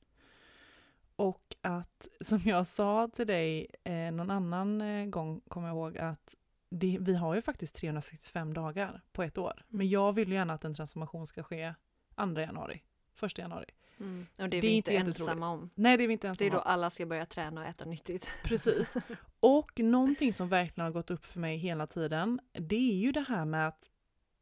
Och 1.17 1.57
att, 1.61 2.09
som 2.21 2.41
jag 2.45 2.67
sa 2.67 3.09
till 3.09 3.27
dig 3.27 3.67
eh, 3.85 4.13
någon 4.13 4.31
annan 4.31 4.81
eh, 4.81 5.07
gång, 5.07 5.41
kommer 5.49 5.69
jag 5.69 5.77
ihåg, 5.77 5.99
att 5.99 6.35
det, 6.71 6.99
vi 7.01 7.15
har 7.15 7.35
ju 7.35 7.43
faktiskt 7.43 7.75
365 7.75 8.55
dagar 8.55 9.03
på 9.13 9.23
ett 9.23 9.39
år. 9.39 9.65
Men 9.69 9.89
jag 9.89 10.13
vill 10.13 10.29
ju 10.29 10.35
gärna 10.35 10.55
att 10.55 10.65
en 10.65 10.75
transformation 10.75 11.27
ska 11.27 11.43
ske 11.43 11.75
2 12.23 12.41
januari, 12.41 12.83
1 13.23 13.39
januari. 13.39 13.71
Mm. 14.01 14.27
Och 14.37 14.49
det 14.49 14.57
är 14.57 14.61
Det 14.61 14.61
vi 14.61 14.73
är 14.73 14.77
inte 14.77 14.97
ensamma 14.97 15.49
om. 15.49 15.71
Nej, 15.75 15.97
det 15.97 16.05
är 16.05 16.09
vi 16.09 16.13
inte 16.13 16.27
ens 16.27 16.39
Det 16.39 16.47
är 16.47 16.51
då 16.51 16.59
alla 16.59 16.91
ska 16.91 17.07
börja 17.07 17.27
träna 17.27 17.61
och 17.61 17.67
äta 17.67 17.85
nyttigt. 17.85 18.29
Precis. 18.45 18.97
Och 19.41 19.81
någonting 19.81 20.33
som 20.33 20.49
verkligen 20.49 20.85
har 20.85 20.93
gått 20.93 21.11
upp 21.11 21.27
för 21.27 21.41
mig 21.41 21.57
hela 21.57 21.87
tiden, 21.87 22.41
det 22.53 22.93
är 22.93 22.97
ju 22.97 23.13
det 23.13 23.25
här 23.29 23.45
med 23.45 23.69
att 23.69 23.91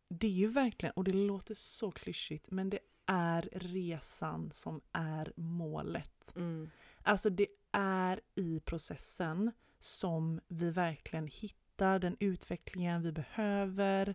det 0.08 0.26
är 0.26 0.30
ju 0.30 0.46
verkligen, 0.46 0.92
och 0.92 1.04
det 1.04 1.12
låter 1.12 1.54
så 1.54 1.90
klyschigt, 1.90 2.50
men 2.50 2.70
det 2.70 2.78
är 3.06 3.48
resan 3.52 4.50
som 4.52 4.80
är 4.92 5.32
målet. 5.36 6.32
Mm. 6.36 6.70
Alltså 7.02 7.30
det 7.30 7.46
är 7.72 8.20
i 8.34 8.60
processen 8.60 9.52
som 9.80 10.40
vi 10.48 10.70
verkligen 10.70 11.26
hittar 11.26 11.98
den 11.98 12.16
utvecklingen 12.20 13.02
vi 13.02 13.12
behöver 13.12 14.14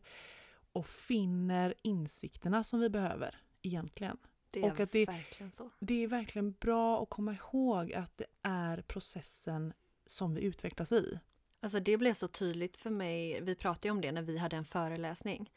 och 0.74 0.88
finner 0.88 1.74
insikterna 1.82 2.64
som 2.64 2.80
vi 2.80 2.90
behöver 2.90 3.45
egentligen. 3.66 4.18
Det 4.52 4.60
är 4.60 4.72
Och 4.72 4.80
att 4.80 4.92
det- 4.92 5.06
verkligen 5.06 5.52
så. 5.52 5.70
Det 5.80 6.04
är 6.04 6.08
verkligen 6.08 6.52
bra 6.52 7.04
att 7.04 7.10
komma 7.10 7.34
ihåg 7.34 7.94
att 7.94 8.18
det 8.18 8.26
är 8.42 8.82
processen 8.82 9.74
som 10.06 10.34
vi 10.36 10.42
utvecklas 10.42 10.92
i. 10.92 11.20
Alltså 11.60 11.80
det 11.80 11.98
blev 11.98 12.14
så 12.14 12.28
tydligt 12.28 12.78
för 12.78 12.90
mig, 12.90 13.42
vi 13.42 13.56
pratade 13.56 13.88
ju 13.88 13.92
om 13.92 14.02
det 14.02 14.12
när 14.12 14.22
vi 14.22 14.38
hade 14.38 14.56
en 14.56 14.66
föreläsning, 14.66 15.52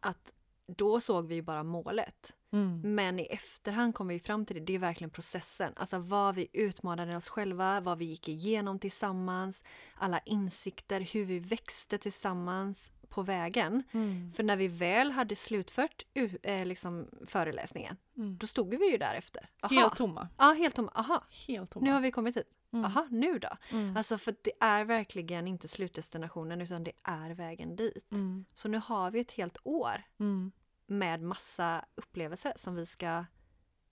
att 0.00 0.32
då 0.66 1.00
såg 1.00 1.26
vi 1.26 1.42
bara 1.42 1.62
målet. 1.62 2.34
Mm. 2.54 2.94
Men 2.94 3.20
i 3.20 3.22
efterhand 3.22 3.94
kom 3.94 4.08
vi 4.08 4.20
fram 4.20 4.46
till 4.46 4.56
det, 4.56 4.62
det 4.62 4.74
är 4.74 4.78
verkligen 4.78 5.10
processen. 5.10 5.72
Alltså 5.76 5.98
vad 5.98 6.34
vi 6.34 6.48
utmanade 6.52 7.16
oss 7.16 7.28
själva, 7.28 7.80
vad 7.80 7.98
vi 7.98 8.04
gick 8.04 8.28
igenom 8.28 8.78
tillsammans, 8.78 9.62
alla 9.94 10.18
insikter, 10.18 11.00
hur 11.00 11.24
vi 11.24 11.38
växte 11.38 11.98
tillsammans 11.98 12.92
på 13.08 13.22
vägen. 13.22 13.82
Mm. 13.92 14.32
För 14.32 14.42
när 14.42 14.56
vi 14.56 14.68
väl 14.68 15.10
hade 15.10 15.36
slutfört 15.36 16.02
u- 16.14 16.38
eh, 16.42 16.66
liksom 16.66 17.08
föreläsningen, 17.26 17.96
Mm. 18.16 18.36
då 18.38 18.46
stod 18.46 18.74
vi 18.74 18.90
ju 18.90 18.98
där 18.98 19.14
efter. 19.14 19.48
Aha. 19.62 19.74
Helt 19.74 19.96
tomma. 19.96 20.28
Ja, 20.38 20.52
helt 20.52 20.74
tomma. 20.76 20.90
Aha, 20.94 21.24
Helt 21.46 21.70
tomma. 21.70 21.86
nu 21.86 21.92
har 21.92 22.00
vi 22.00 22.10
kommit 22.12 22.36
hit. 22.36 22.46
Mm. 22.72 22.84
Aha, 22.84 23.06
nu 23.10 23.38
då? 23.38 23.48
Mm. 23.70 23.96
Alltså 23.96 24.18
för 24.18 24.34
det 24.42 24.52
är 24.60 24.84
verkligen 24.84 25.48
inte 25.48 25.68
slutdestinationen 25.68 26.60
utan 26.60 26.84
det 26.84 26.92
är 27.02 27.30
vägen 27.30 27.76
dit. 27.76 28.12
Mm. 28.12 28.44
Så 28.54 28.68
nu 28.68 28.78
har 28.84 29.10
vi 29.10 29.20
ett 29.20 29.32
helt 29.32 29.58
år 29.64 30.02
Mm. 30.20 30.52
Med 30.86 31.22
massa 31.22 31.84
upplevelser 31.94 32.52
som 32.56 32.74
vi 32.74 32.86
ska 32.86 33.24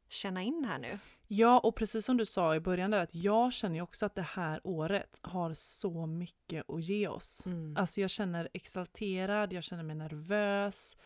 känna 0.09 0.43
in 0.43 0.65
här 0.65 0.79
nu. 0.79 0.99
Ja, 1.29 1.59
och 1.59 1.77
precis 1.77 2.05
som 2.05 2.17
du 2.17 2.27
sa 2.27 2.55
i 2.55 2.61
början 2.61 2.91
där, 2.91 3.03
att 3.03 3.15
jag 3.15 3.53
känner 3.53 3.77
ju 3.77 3.83
också 3.83 4.07
att 4.07 4.15
det 4.15 4.23
här 4.23 4.61
året 4.65 5.19
har 5.23 5.55
så 5.55 6.07
mycket 6.07 6.71
att 6.71 6.83
ge 6.83 7.09
oss. 7.09 7.47
Mm. 7.47 7.77
Alltså 7.77 8.01
jag 8.01 8.11
känner 8.11 8.49
exalterad, 8.55 9.53
jag 9.53 9.63
känner 9.63 9.83
mig 9.83 9.97
nervös. 9.97 10.97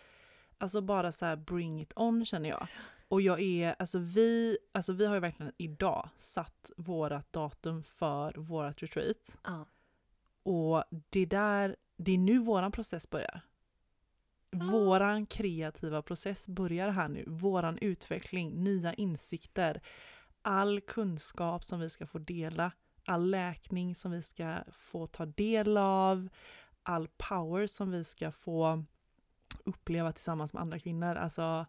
Alltså 0.58 0.80
bara 0.80 1.12
så 1.12 1.26
här 1.26 1.36
bring 1.36 1.80
it 1.80 1.92
on 1.96 2.24
känner 2.24 2.48
jag. 2.48 2.68
Och 3.08 3.22
jag 3.22 3.40
är, 3.40 3.74
alltså 3.78 3.98
vi, 3.98 4.58
alltså 4.72 4.92
vi 4.92 5.06
har 5.06 5.14
ju 5.14 5.20
verkligen 5.20 5.52
idag 5.56 6.08
satt 6.16 6.70
vårat 6.76 7.32
datum 7.32 7.82
för 7.82 8.32
vårat 8.36 8.82
retreat. 8.82 9.38
Ja. 9.44 9.66
Och 10.42 10.84
det 11.10 11.26
där, 11.26 11.76
det 11.96 12.12
är 12.12 12.18
nu 12.18 12.38
våran 12.38 12.72
process 12.72 13.10
börjar. 13.10 13.40
Våran 14.58 15.26
kreativa 15.26 16.02
process 16.02 16.48
börjar 16.48 16.88
här 16.88 17.08
nu. 17.08 17.24
Våran 17.26 17.78
utveckling, 17.78 18.64
nya 18.64 18.94
insikter, 18.94 19.80
all 20.42 20.80
kunskap 20.80 21.64
som 21.64 21.80
vi 21.80 21.90
ska 21.90 22.06
få 22.06 22.18
dela, 22.18 22.72
all 23.06 23.30
läkning 23.30 23.94
som 23.94 24.10
vi 24.10 24.22
ska 24.22 24.56
få 24.72 25.06
ta 25.06 25.26
del 25.26 25.76
av, 25.76 26.28
all 26.82 27.08
power 27.08 27.66
som 27.66 27.90
vi 27.90 28.04
ska 28.04 28.32
få 28.32 28.84
uppleva 29.64 30.12
tillsammans 30.12 30.52
med 30.52 30.60
andra 30.62 30.78
kvinnor. 30.78 31.14
Alltså, 31.14 31.66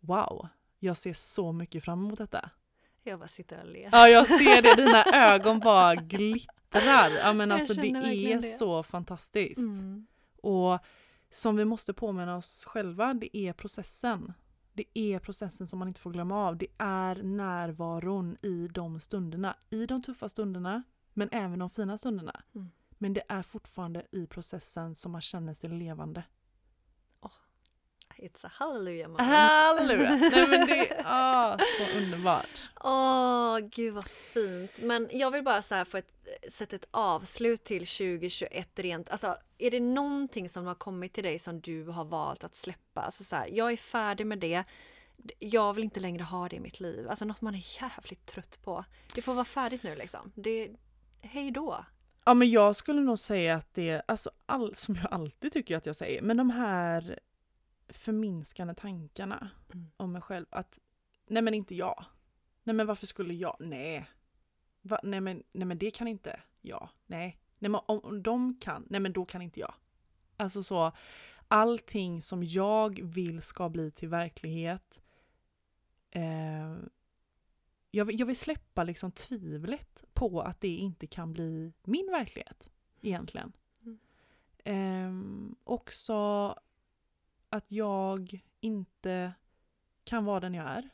wow! 0.00 0.48
Jag 0.78 0.96
ser 0.96 1.12
så 1.12 1.52
mycket 1.52 1.84
fram 1.84 2.04
emot 2.04 2.18
detta. 2.18 2.50
Jag 3.02 3.18
bara 3.18 3.28
sitter 3.28 3.60
och 3.60 3.66
ler. 3.66 3.88
Ja, 3.92 4.08
jag 4.08 4.26
ser 4.26 4.62
det. 4.62 4.84
Dina 4.84 5.04
ögon 5.04 5.60
bara 5.60 5.94
glittrar. 5.94 7.10
Ja, 7.22 7.32
men 7.32 7.50
Jag 7.50 7.60
alltså, 7.60 7.74
det 7.74 7.88
är 7.88 8.40
det. 8.40 8.42
så 8.42 8.82
fantastiskt. 8.82 9.58
Mm. 9.58 10.06
Och 10.42 10.78
som 11.34 11.56
vi 11.56 11.64
måste 11.64 11.92
påminna 11.92 12.36
oss 12.36 12.64
själva, 12.64 13.14
det 13.14 13.36
är 13.36 13.52
processen. 13.52 14.32
Det 14.72 14.98
är 14.98 15.18
processen 15.18 15.66
som 15.66 15.78
man 15.78 15.88
inte 15.88 16.00
får 16.00 16.10
glömma 16.10 16.46
av. 16.46 16.56
Det 16.56 16.66
är 16.78 17.22
närvaron 17.22 18.36
i 18.42 18.68
de 18.68 19.00
stunderna. 19.00 19.56
I 19.70 19.86
de 19.86 20.02
tuffa 20.02 20.28
stunderna, 20.28 20.82
men 21.12 21.28
även 21.32 21.58
de 21.58 21.70
fina 21.70 21.98
stunderna. 21.98 22.42
Mm. 22.54 22.70
Men 22.98 23.12
det 23.12 23.22
är 23.28 23.42
fortfarande 23.42 24.06
i 24.12 24.26
processen 24.26 24.94
som 24.94 25.12
man 25.12 25.20
känner 25.20 25.54
sig 25.54 25.70
levande. 25.70 26.24
It's 28.18 28.46
a 28.46 28.50
hallelujah 28.52 29.08
moment. 29.08 29.28
Halleluja! 29.28 30.16
Nej 30.32 30.48
men 30.48 30.66
det 30.66 30.90
är 30.90 31.02
ah, 31.04 31.58
så 31.58 31.98
underbart. 31.98 32.70
Åh, 32.80 33.58
gud 33.58 33.94
vad 33.94 34.08
fint. 34.08 34.70
Men 34.82 35.08
jag 35.12 35.30
vill 35.30 35.44
bara 35.44 35.62
så 35.62 35.74
här 35.74 35.84
få 35.84 35.96
ett, 35.96 36.12
sätta 36.50 36.76
ett 36.76 36.88
avslut 36.90 37.64
till 37.64 37.86
2021 37.86 38.78
rent. 38.78 39.10
Alltså, 39.10 39.36
är 39.58 39.70
det 39.70 39.80
någonting 39.80 40.48
som 40.48 40.66
har 40.66 40.74
kommit 40.74 41.12
till 41.12 41.24
dig 41.24 41.38
som 41.38 41.60
du 41.60 41.84
har 41.84 42.04
valt 42.04 42.44
att 42.44 42.56
släppa? 42.56 43.02
Alltså 43.02 43.24
så 43.24 43.36
här, 43.36 43.48
jag 43.52 43.72
är 43.72 43.76
färdig 43.76 44.26
med 44.26 44.38
det. 44.38 44.64
Jag 45.38 45.72
vill 45.72 45.84
inte 45.84 46.00
längre 46.00 46.22
ha 46.22 46.48
det 46.48 46.56
i 46.56 46.60
mitt 46.60 46.80
liv. 46.80 47.08
Alltså 47.08 47.24
något 47.24 47.40
man 47.40 47.54
är 47.54 47.82
jävligt 47.82 48.26
trött 48.26 48.62
på. 48.62 48.84
Det 49.14 49.22
får 49.22 49.34
vara 49.34 49.44
färdigt 49.44 49.82
nu 49.82 49.94
liksom. 49.94 50.32
Det, 50.34 50.70
hej 51.22 51.50
då. 51.50 51.84
Ja 52.24 52.34
men 52.34 52.50
jag 52.50 52.76
skulle 52.76 53.00
nog 53.00 53.18
säga 53.18 53.56
att 53.56 53.74
det 53.74 54.02
alltså 54.08 54.30
all, 54.46 54.74
som 54.74 54.94
jag 54.94 55.12
alltid 55.12 55.52
tycker 55.52 55.76
att 55.76 55.86
jag 55.86 55.96
säger, 55.96 56.22
men 56.22 56.36
de 56.36 56.50
här 56.50 57.18
förminskande 57.88 58.74
tankarna 58.74 59.50
Mm. 59.74 59.90
om 59.96 60.12
mig 60.12 60.22
själv. 60.22 60.46
Att 60.50 60.78
nej 61.26 61.42
men 61.42 61.54
inte 61.54 61.74
jag. 61.74 62.04
Nej 62.62 62.74
men 62.76 62.86
varför 62.86 63.06
skulle 63.06 63.34
jag? 63.34 63.56
Nej. 63.60 64.06
Va? 64.82 65.00
Nej, 65.02 65.20
men, 65.20 65.42
nej 65.52 65.66
men 65.66 65.78
det 65.78 65.90
kan 65.90 66.08
inte 66.08 66.40
jag. 66.60 66.88
Nej. 67.06 67.40
nej 67.58 67.68
men 67.70 67.80
om, 67.86 68.00
om 68.04 68.22
de 68.22 68.56
kan, 68.60 68.86
nej 68.90 69.00
men 69.00 69.12
då 69.12 69.24
kan 69.24 69.42
inte 69.42 69.60
jag. 69.60 69.74
Alltså 70.36 70.62
så, 70.62 70.92
allting 71.48 72.22
som 72.22 72.44
jag 72.44 73.00
vill 73.02 73.42
ska 73.42 73.68
bli 73.68 73.90
till 73.90 74.08
verklighet. 74.08 75.02
Eh, 76.10 76.76
jag, 77.90 78.04
vill- 78.04 78.18
jag 78.20 78.26
vill 78.26 78.36
släppa 78.38 78.84
liksom 78.84 79.12
tvivlet 79.12 80.04
på 80.12 80.40
att 80.40 80.60
det 80.60 80.68
inte 80.76 81.06
kan 81.06 81.32
bli 81.32 81.72
min 81.82 82.06
verklighet 82.10 82.70
egentligen. 83.00 83.52
Mm. 83.82 83.98
Ehm, 84.64 85.56
också 85.64 86.54
att 87.54 87.64
jag 87.68 88.40
inte 88.60 89.32
kan 90.04 90.24
vara 90.24 90.40
den 90.40 90.54
jag 90.54 90.66
är. 90.66 90.90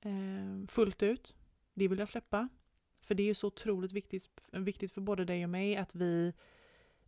eh, 0.00 0.66
fullt 0.68 1.02
ut. 1.02 1.34
Det 1.74 1.88
vill 1.88 1.98
jag 1.98 2.08
släppa. 2.08 2.48
För 3.00 3.14
det 3.14 3.22
är 3.22 3.26
ju 3.26 3.34
så 3.34 3.46
otroligt 3.46 3.92
viktigt, 3.92 4.30
viktigt 4.52 4.92
för 4.92 5.00
både 5.00 5.24
dig 5.24 5.44
och 5.44 5.50
mig 5.50 5.76
att 5.76 5.94
vi, 5.94 6.32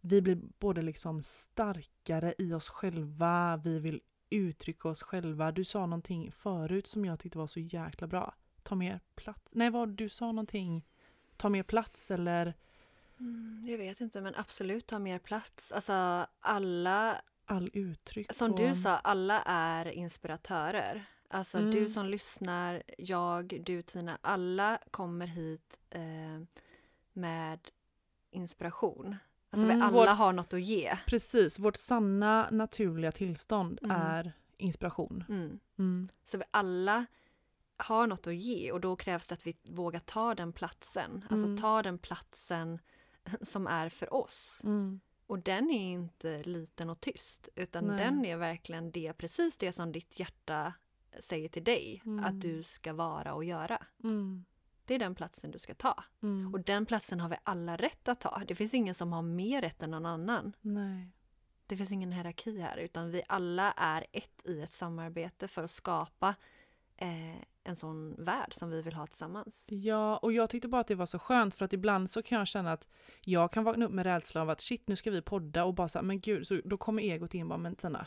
vi 0.00 0.22
blir 0.22 0.40
både 0.58 0.82
liksom 0.82 1.22
starkare 1.22 2.34
i 2.38 2.52
oss 2.52 2.68
själva, 2.68 3.60
vi 3.64 3.78
vill 3.78 4.00
uttrycka 4.30 4.88
oss 4.88 5.02
själva. 5.02 5.52
Du 5.52 5.64
sa 5.64 5.86
någonting 5.86 6.32
förut 6.32 6.86
som 6.86 7.04
jag 7.04 7.18
tyckte 7.18 7.38
var 7.38 7.46
så 7.46 7.60
jäkla 7.60 8.06
bra. 8.06 8.34
Ta 8.62 8.74
mer 8.74 9.00
plats. 9.14 9.54
Nej, 9.54 9.70
vad 9.70 9.88
du 9.88 10.08
sa 10.08 10.26
någonting. 10.32 10.86
ta 11.36 11.48
mer 11.48 11.62
plats 11.62 12.10
eller 12.10 12.54
Mm, 13.18 13.66
jag 13.68 13.78
vet 13.78 14.00
inte, 14.00 14.20
men 14.20 14.34
absolut 14.34 14.86
ta 14.86 14.98
mer 14.98 15.18
plats. 15.18 15.72
Alltså 15.72 16.26
alla, 16.40 17.22
all 17.52 17.70
uttryck? 17.72 18.32
som 18.34 18.50
och- 18.52 18.58
du 18.58 18.76
sa, 18.76 18.96
alla 18.98 19.42
är 19.42 19.88
inspiratörer. 19.88 21.04
Alltså 21.28 21.58
du 21.58 21.78
Mm. 21.78 21.90
som 21.90 22.06
lyssnar, 22.06 22.82
jag, 22.98 23.62
du 23.66 23.82
Tina, 23.82 24.18
alla 24.20 24.78
kommer 24.90 25.26
hit 25.26 25.80
eh, 25.90 26.00
med 27.12 27.60
inspiration. 28.30 29.16
Alltså 29.50 29.66
vi 29.66 29.72
Mm, 29.72 29.82
alla 29.82 29.92
vår- 29.98 30.06
har 30.06 30.32
något 30.32 30.52
att 30.52 30.62
ge. 30.62 30.98
Precis, 31.06 31.58
vårt 31.58 31.76
sanna 31.76 32.48
naturliga 32.50 33.12
tillstånd 33.12 33.78
Mm. 33.82 33.96
är 33.96 34.32
inspiration. 34.56 35.24
Mm. 35.28 35.58
Mm. 35.78 36.08
Så 36.24 36.38
vi 36.38 36.44
alla 36.50 37.06
har 37.76 38.06
något 38.06 38.26
att 38.26 38.34
ge 38.34 38.72
och 38.72 38.80
då 38.80 38.96
krävs 38.96 39.26
det 39.26 39.34
att 39.34 39.46
vi 39.46 39.56
vågar 39.62 40.00
ta 40.00 40.34
den 40.34 40.52
platsen. 40.52 41.24
Alltså 41.30 41.46
Mm. 41.46 41.58
ta 41.58 41.82
den 41.82 41.98
platsen 41.98 42.78
som 43.42 43.66
är 43.66 43.88
för 43.88 44.14
oss. 44.14 44.62
Mm. 45.32 45.38
Och 45.38 45.44
den 45.44 45.70
är 45.70 45.92
inte 45.92 46.42
liten 46.42 46.90
och 46.90 47.00
tyst 47.00 47.48
utan 47.54 47.84
Nej. 47.84 47.96
den 47.98 48.24
är 48.24 48.36
verkligen 48.36 48.90
det, 48.90 49.12
precis 49.12 49.56
det 49.56 49.72
som 49.72 49.92
ditt 49.92 50.18
hjärta 50.18 50.74
säger 51.20 51.48
till 51.48 51.64
dig 51.64 52.02
Mm. 52.06 52.24
att 52.24 52.40
du 52.40 52.62
ska 52.62 52.92
vara 52.92 53.34
och 53.34 53.44
göra. 53.44 53.86
Mm. 54.04 54.44
Det 54.84 54.94
är 54.94 54.98
den 54.98 55.14
platsen 55.14 55.50
du 55.50 55.58
ska 55.58 55.74
ta. 55.74 56.04
Mm. 56.22 56.54
Och 56.54 56.60
den 56.60 56.86
platsen 56.86 57.20
har 57.20 57.28
vi 57.28 57.36
alla 57.42 57.76
rätt 57.76 58.08
att 58.08 58.20
ta. 58.20 58.42
Det 58.48 58.54
finns 58.54 58.74
ingen 58.74 58.94
som 58.94 59.12
har 59.12 59.22
mer 59.22 59.60
rätt 59.60 59.82
än 59.82 59.90
någon 59.90 60.06
annan. 60.06 60.52
Nej. 60.60 61.08
Det 61.66 61.76
finns 61.76 61.92
ingen 61.92 62.12
hierarki 62.12 62.60
här 62.60 62.76
utan 62.76 63.10
vi 63.10 63.22
alla 63.28 63.72
är 63.72 64.06
ett 64.12 64.42
i 64.44 64.60
ett 64.60 64.72
samarbete 64.72 65.48
för 65.48 65.64
att 65.64 65.70
skapa 65.70 66.34
eh, 66.96 67.42
en 67.64 67.76
sån 67.76 68.24
värld 68.24 68.54
som 68.54 68.70
vi 68.70 68.82
vill 68.82 68.94
ha 68.94 69.06
tillsammans. 69.06 69.66
Ja, 69.70 70.16
och 70.16 70.32
jag 70.32 70.50
tyckte 70.50 70.68
bara 70.68 70.80
att 70.80 70.86
det 70.86 70.94
var 70.94 71.06
så 71.06 71.18
skönt 71.18 71.54
för 71.54 71.64
att 71.64 71.72
ibland 71.72 72.10
så 72.10 72.22
kan 72.22 72.38
jag 72.38 72.46
känna 72.46 72.72
att 72.72 72.88
jag 73.20 73.52
kan 73.52 73.64
vakna 73.64 73.86
upp 73.86 73.92
med 73.92 74.06
rädsla 74.06 74.42
av 74.42 74.50
att 74.50 74.60
shit 74.60 74.88
nu 74.88 74.96
ska 74.96 75.10
vi 75.10 75.22
podda 75.22 75.64
och 75.64 75.74
bara 75.74 75.88
så 75.88 75.98
här, 75.98 76.04
men 76.04 76.20
gud, 76.20 76.46
så 76.46 76.60
då 76.64 76.76
kommer 76.76 77.02
egot 77.02 77.34
in 77.34 77.48
bara, 77.48 77.58
men 77.58 77.74
Tina, 77.74 78.06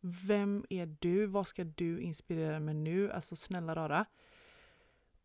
vem 0.00 0.64
är 0.70 0.96
du? 0.98 1.26
Vad 1.26 1.48
ska 1.48 1.64
du 1.64 2.00
inspirera 2.00 2.60
med 2.60 2.76
nu? 2.76 3.12
Alltså 3.12 3.36
snälla 3.36 3.74
rara. 3.74 4.04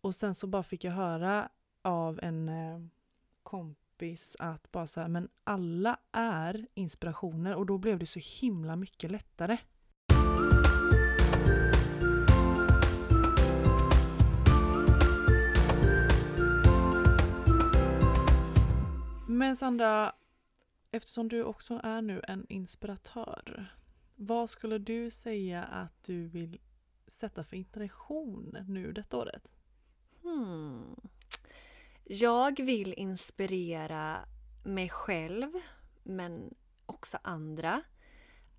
Och 0.02 0.16
sen 0.16 0.36
så 0.36 0.48
bara 0.48 0.64
fick 0.64 0.84
jag 0.84 0.92
höra 0.92 1.50
av 1.82 2.20
en 2.24 2.50
eh, 2.50 2.80
kompis 3.44 4.36
att 4.40 4.72
bara 4.72 4.88
så 4.88 5.02
här, 5.02 5.08
men 5.08 5.30
alla 5.44 6.00
är 6.12 6.68
inspirationer 6.74 7.56
och 7.56 7.66
då 7.66 7.78
blev 7.78 8.00
det 8.00 8.06
så 8.06 8.20
himla 8.42 8.76
mycket 8.76 9.12
lättare. 9.12 9.58
Men 19.40 19.56
Sandra, 19.56 20.16
eftersom 20.92 21.28
du 21.28 21.44
också 21.44 21.80
är 21.84 22.02
nu 22.02 22.22
en 22.28 22.46
inspiratör, 22.50 23.76
vad 24.16 24.50
skulle 24.50 24.78
du 24.78 25.10
säga 25.10 25.64
att 25.64 26.04
du 26.04 26.28
vill 26.28 26.60
sätta 27.08 27.44
för 27.44 27.56
intention 27.56 28.58
nu 28.68 28.92
detta 28.92 29.18
året? 29.18 29.54
Hmm. 30.22 30.96
Jag 32.04 32.60
vill 32.60 32.94
inspirera 32.94 34.18
mig 34.66 34.90
själv, 34.90 35.52
men 36.04 36.54
också 36.86 37.18
andra, 37.22 37.82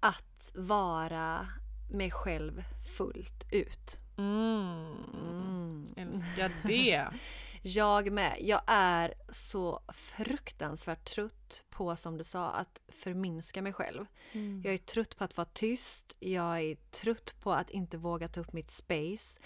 att 0.00 0.52
vara 0.54 1.48
mig 1.90 2.10
själv 2.10 2.62
fullt 2.96 3.52
ut. 3.52 4.00
Mm. 4.18 4.94
Mm. 5.14 5.94
Älskar 5.96 6.68
det! 6.68 7.08
Jag 7.62 8.12
med. 8.12 8.36
Jag 8.40 8.62
är 8.66 9.14
så 9.28 9.82
fruktansvärt 9.88 11.04
trött 11.04 11.64
på, 11.70 11.96
som 11.96 12.18
du 12.18 12.24
sa, 12.24 12.50
att 12.50 12.80
förminska 12.88 13.62
mig 13.62 13.72
själv. 13.72 14.06
Mm. 14.32 14.62
Jag 14.64 14.74
är 14.74 14.78
trött 14.78 15.16
på 15.16 15.24
att 15.24 15.36
vara 15.36 15.48
tyst. 15.52 16.16
Jag 16.18 16.60
är 16.60 16.74
trött 16.74 17.34
på 17.40 17.52
att 17.52 17.70
inte 17.70 17.96
våga 17.96 18.28
ta 18.28 18.40
upp 18.40 18.52
mitt 18.52 18.70
space. 18.70 19.40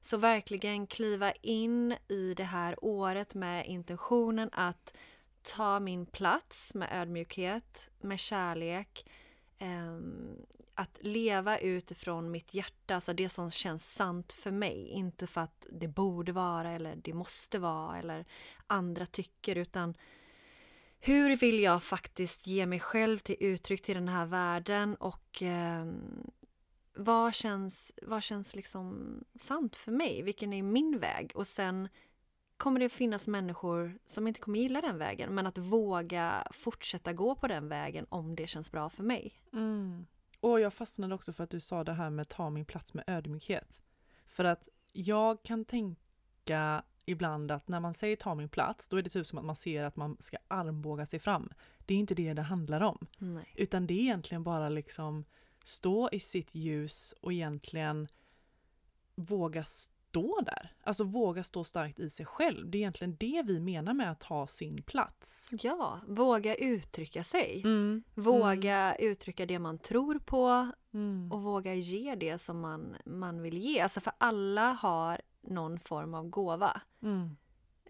Så 0.00 0.16
verkligen 0.16 0.86
kliva 0.86 1.32
in 1.32 1.94
i 2.08 2.34
det 2.34 2.44
här 2.44 2.84
året 2.84 3.34
med 3.34 3.66
intentionen 3.66 4.50
att 4.52 4.94
ta 5.42 5.80
min 5.80 6.06
plats 6.06 6.74
med 6.74 6.88
ödmjukhet, 6.92 7.90
med 8.00 8.18
kärlek. 8.18 9.04
Ehm, 9.58 10.36
att 10.74 10.98
leva 11.00 11.58
utifrån 11.58 12.30
mitt 12.30 12.54
hjärta, 12.54 12.94
alltså 12.94 13.12
det 13.12 13.28
som 13.28 13.50
känns 13.50 13.94
sant 13.94 14.32
för 14.32 14.50
mig. 14.50 14.88
Inte 14.88 15.26
för 15.26 15.40
att 15.40 15.66
det 15.70 15.88
borde 15.88 16.32
vara 16.32 16.70
eller 16.70 16.96
det 16.96 17.14
måste 17.14 17.58
vara 17.58 17.98
eller 17.98 18.24
andra 18.66 19.06
tycker 19.06 19.56
utan 19.56 19.94
hur 21.00 21.36
vill 21.36 21.60
jag 21.60 21.82
faktiskt 21.82 22.46
ge 22.46 22.66
mig 22.66 22.80
själv 22.80 23.18
till 23.18 23.36
uttryck 23.40 23.82
till 23.82 23.94
den 23.94 24.08
här 24.08 24.26
världen 24.26 24.94
och 24.94 25.42
eh, 25.42 25.86
vad 26.94 27.34
känns, 27.34 27.92
vad 28.02 28.22
känns 28.22 28.54
liksom 28.54 29.14
sant 29.40 29.76
för 29.76 29.92
mig? 29.92 30.22
Vilken 30.22 30.52
är 30.52 30.62
min 30.62 30.98
väg? 30.98 31.32
Och 31.34 31.46
sen 31.46 31.88
kommer 32.58 32.80
det 32.80 32.88
finnas 32.88 33.28
människor 33.28 33.98
som 34.04 34.28
inte 34.28 34.40
kommer 34.40 34.58
gilla 34.58 34.80
den 34.80 34.98
vägen 34.98 35.34
men 35.34 35.46
att 35.46 35.58
våga 35.58 36.46
fortsätta 36.50 37.12
gå 37.12 37.34
på 37.34 37.48
den 37.48 37.68
vägen 37.68 38.06
om 38.08 38.36
det 38.36 38.46
känns 38.46 38.72
bra 38.72 38.90
för 38.90 39.02
mig. 39.02 39.32
Mm. 39.52 40.06
Och 40.40 40.60
jag 40.60 40.74
fastnade 40.74 41.14
också 41.14 41.32
för 41.32 41.44
att 41.44 41.50
du 41.50 41.60
sa 41.60 41.84
det 41.84 41.92
här 41.92 42.10
med 42.10 42.28
ta 42.28 42.50
min 42.50 42.64
plats 42.64 42.94
med 42.94 43.04
ödmjukhet. 43.06 43.82
För 44.26 44.44
att 44.44 44.68
jag 44.92 45.42
kan 45.42 45.64
tänka 45.64 46.82
ibland 47.04 47.50
att 47.50 47.68
när 47.68 47.80
man 47.80 47.94
säger 47.94 48.16
ta 48.16 48.34
min 48.34 48.48
plats, 48.48 48.88
då 48.88 48.96
är 48.96 49.02
det 49.02 49.10
typ 49.10 49.26
som 49.26 49.38
att 49.38 49.44
man 49.44 49.56
ser 49.56 49.84
att 49.84 49.96
man 49.96 50.16
ska 50.20 50.36
armbåga 50.48 51.06
sig 51.06 51.18
fram. 51.18 51.50
Det 51.78 51.94
är 51.94 51.98
inte 51.98 52.14
det 52.14 52.34
det 52.34 52.42
handlar 52.42 52.80
om. 52.80 53.06
Nej. 53.18 53.52
Utan 53.54 53.86
det 53.86 53.94
är 53.94 54.00
egentligen 54.00 54.44
bara 54.44 54.68
liksom 54.68 55.24
stå 55.64 56.08
i 56.12 56.20
sitt 56.20 56.54
ljus 56.54 57.14
och 57.20 57.32
egentligen 57.32 58.08
våga 59.14 59.64
stå 59.64 59.97
där. 60.12 60.72
Alltså 60.82 61.04
våga 61.04 61.42
stå 61.44 61.64
starkt 61.64 61.98
i 61.98 62.10
sig 62.10 62.26
själv. 62.26 62.70
Det 62.70 62.78
är 62.78 62.80
egentligen 62.80 63.16
det 63.20 63.42
vi 63.46 63.60
menar 63.60 63.94
med 63.94 64.10
att 64.10 64.20
ta 64.20 64.46
sin 64.46 64.82
plats. 64.82 65.50
Ja, 65.62 66.00
våga 66.06 66.54
uttrycka 66.54 67.24
sig. 67.24 67.62
Mm. 67.64 68.02
Våga 68.14 68.94
uttrycka 68.94 69.46
det 69.46 69.58
man 69.58 69.78
tror 69.78 70.18
på 70.18 70.72
Mm. 70.92 71.32
och 71.32 71.42
våga 71.42 71.74
ge 71.74 72.14
det 72.14 72.38
som 72.38 72.60
man, 72.60 72.96
man 73.04 73.42
vill 73.42 73.58
ge. 73.58 73.80
Alltså 73.80 74.00
för 74.00 74.12
alla 74.18 74.72
har 74.72 75.20
någon 75.40 75.80
form 75.80 76.14
av 76.14 76.28
gåva. 76.28 76.80
Mm. 77.02 77.36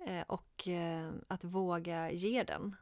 Eh, 0.07 0.25
och 0.29 0.69
eh, 0.69 1.11
att 1.29 1.45
våga 1.45 2.11
ge 2.11 2.43
den. 2.43 2.77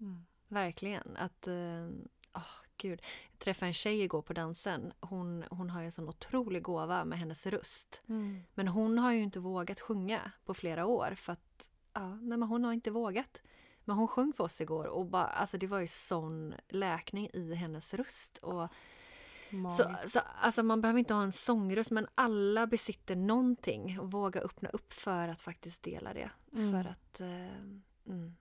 Mm. 0.00 0.24
Verkligen. 0.48 1.16
Att, 1.16 1.46
eh, 1.46 1.88
åh, 2.34 2.63
gud. 2.76 3.02
Jag 3.30 3.38
träffade 3.38 3.66
en 3.66 3.74
tjej 3.74 4.02
igår 4.02 4.22
på 4.22 4.32
dansen. 4.32 4.92
Hon, 5.00 5.44
hon 5.50 5.70
har 5.70 5.80
ju 5.80 5.86
en 5.86 5.92
sån 5.92 6.08
otrolig 6.08 6.62
gåva 6.62 7.04
med 7.04 7.18
hennes 7.18 7.46
röst. 7.46 8.02
Mm. 8.08 8.42
Men 8.54 8.68
hon 8.68 8.98
har 8.98 9.12
ju 9.12 9.22
inte 9.22 9.40
vågat 9.40 9.80
sjunga 9.80 10.32
på 10.44 10.54
flera 10.54 10.86
år 10.86 11.14
för 11.16 11.32
att 11.32 11.70
ja, 11.92 12.14
nej, 12.14 12.38
men 12.38 12.42
hon 12.42 12.64
har 12.64 12.72
inte 12.72 12.90
vågat. 12.90 13.42
Men 13.84 13.96
hon 13.96 14.08
sjöng 14.08 14.32
för 14.32 14.44
oss 14.44 14.60
igår 14.60 14.84
och 14.86 15.06
bara, 15.06 15.26
alltså 15.26 15.58
det 15.58 15.66
var 15.66 15.78
ju 15.78 15.88
sån 15.88 16.54
läkning 16.68 17.30
i 17.32 17.54
hennes 17.54 17.94
röst. 17.94 18.38
Och 18.38 18.68
så, 19.76 19.94
så, 20.08 20.20
alltså 20.40 20.62
man 20.62 20.80
behöver 20.80 20.98
inte 20.98 21.14
ha 21.14 21.22
en 21.22 21.32
sångröst 21.32 21.90
men 21.90 22.06
alla 22.14 22.66
besitter 22.66 23.16
någonting 23.16 24.00
och 24.00 24.10
våga 24.10 24.40
öppna 24.40 24.68
upp 24.68 24.92
för 24.92 25.28
att 25.28 25.40
faktiskt 25.40 25.82
dela 25.82 26.14
det. 26.14 26.30
Mm. 26.52 26.72
För 26.72 26.90
att 26.90 27.20
eh, 27.20 27.56
mm, 28.06 28.36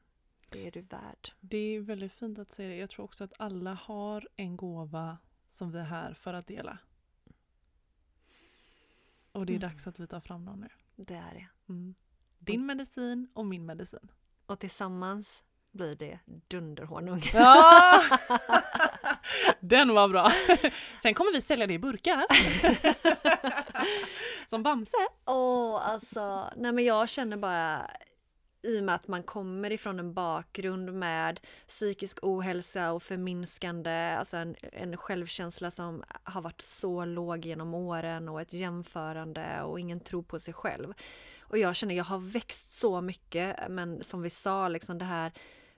det 0.54 0.68
är 0.68 0.72
du 0.72 0.82
värd. 0.82 1.32
Det 1.40 1.58
är 1.58 1.80
väldigt 1.80 2.14
fint 2.14 2.40
att 2.40 2.52
säga 2.52 2.70
det. 2.70 2.76
Jag 2.76 2.90
tror 2.90 3.06
också 3.06 3.24
att 3.24 3.34
alla 3.40 3.74
har 3.74 4.28
en 4.36 4.58
gåva 4.58 5.18
som 5.48 5.72
vi 5.72 5.80
är 5.80 5.84
här 5.84 6.14
för 6.14 6.34
att 6.34 6.48
dela. 6.48 6.78
Och 9.32 9.46
det 9.46 9.54
är 9.54 9.58
Mm. 9.58 9.70
dags 9.70 9.88
att 9.88 10.00
vi 10.00 10.08
tar 10.08 10.20
fram 10.20 10.46
dem 10.46 10.60
nu. 10.60 10.70
Det 10.96 11.14
är 11.16 11.34
det. 11.34 11.48
Mm. 11.74 11.96
Din 12.40 12.66
medicin 12.66 13.28
och 13.34 13.46
min 13.46 13.66
medicin. 13.66 14.12
Och 14.46 14.60
tillsammans 14.60 15.44
blir 15.72 15.96
det 15.96 16.20
dunderhonung. 16.48 17.22
Ja! 17.34 18.02
Den 19.60 19.94
var 19.94 20.10
bra. 20.10 20.32
Sen 21.02 21.14
kommer 21.14 21.34
vi 21.34 21.42
sälja 21.42 21.68
det 21.68 21.74
i 21.74 21.80
burkar. 21.80 22.26
Som 24.50 24.64
Bamse. 24.64 24.98
Åh, 25.26 25.90
alltså, 25.90 26.50
nej 26.56 26.72
men 26.72 26.86
jag 26.86 27.10
känner 27.10 27.38
bara 27.38 27.92
i 28.64 28.80
och 28.80 28.84
med 28.84 28.96
att 28.96 29.08
man 29.08 29.24
kommer 29.24 29.72
ifrån 29.72 30.00
en 30.00 30.14
bakgrund 30.14 30.94
med 30.94 31.40
psykisk 31.68 32.20
ohälsa 32.22 32.92
och 32.92 33.04
förminskande, 33.04 34.16
alltså 34.16 34.38
en, 34.38 34.56
en 34.62 34.98
självkänsla 34.98 35.72
som 35.72 36.04
har 36.24 36.42
varit 36.42 36.62
så 36.62 37.06
låg 37.06 37.46
genom 37.46 37.74
åren 37.74 38.30
och 38.30 38.42
ett 38.42 38.54
jämförande 38.54 39.62
och 39.62 39.80
ingen 39.80 40.00
tro 40.00 40.24
på 40.24 40.40
sig 40.40 40.54
själv. 40.54 40.94
Och 41.40 41.58
jag 41.58 41.76
känner 41.76 41.96
jag 41.96 42.04
har 42.04 42.20
växt 42.20 42.74
så 42.74 43.02
mycket, 43.02 43.56
men 43.70 44.04
som 44.04 44.22
vi 44.22 44.30
sa, 44.30 44.68
liksom 44.68 44.98
det 44.98 45.06
här 45.06 45.32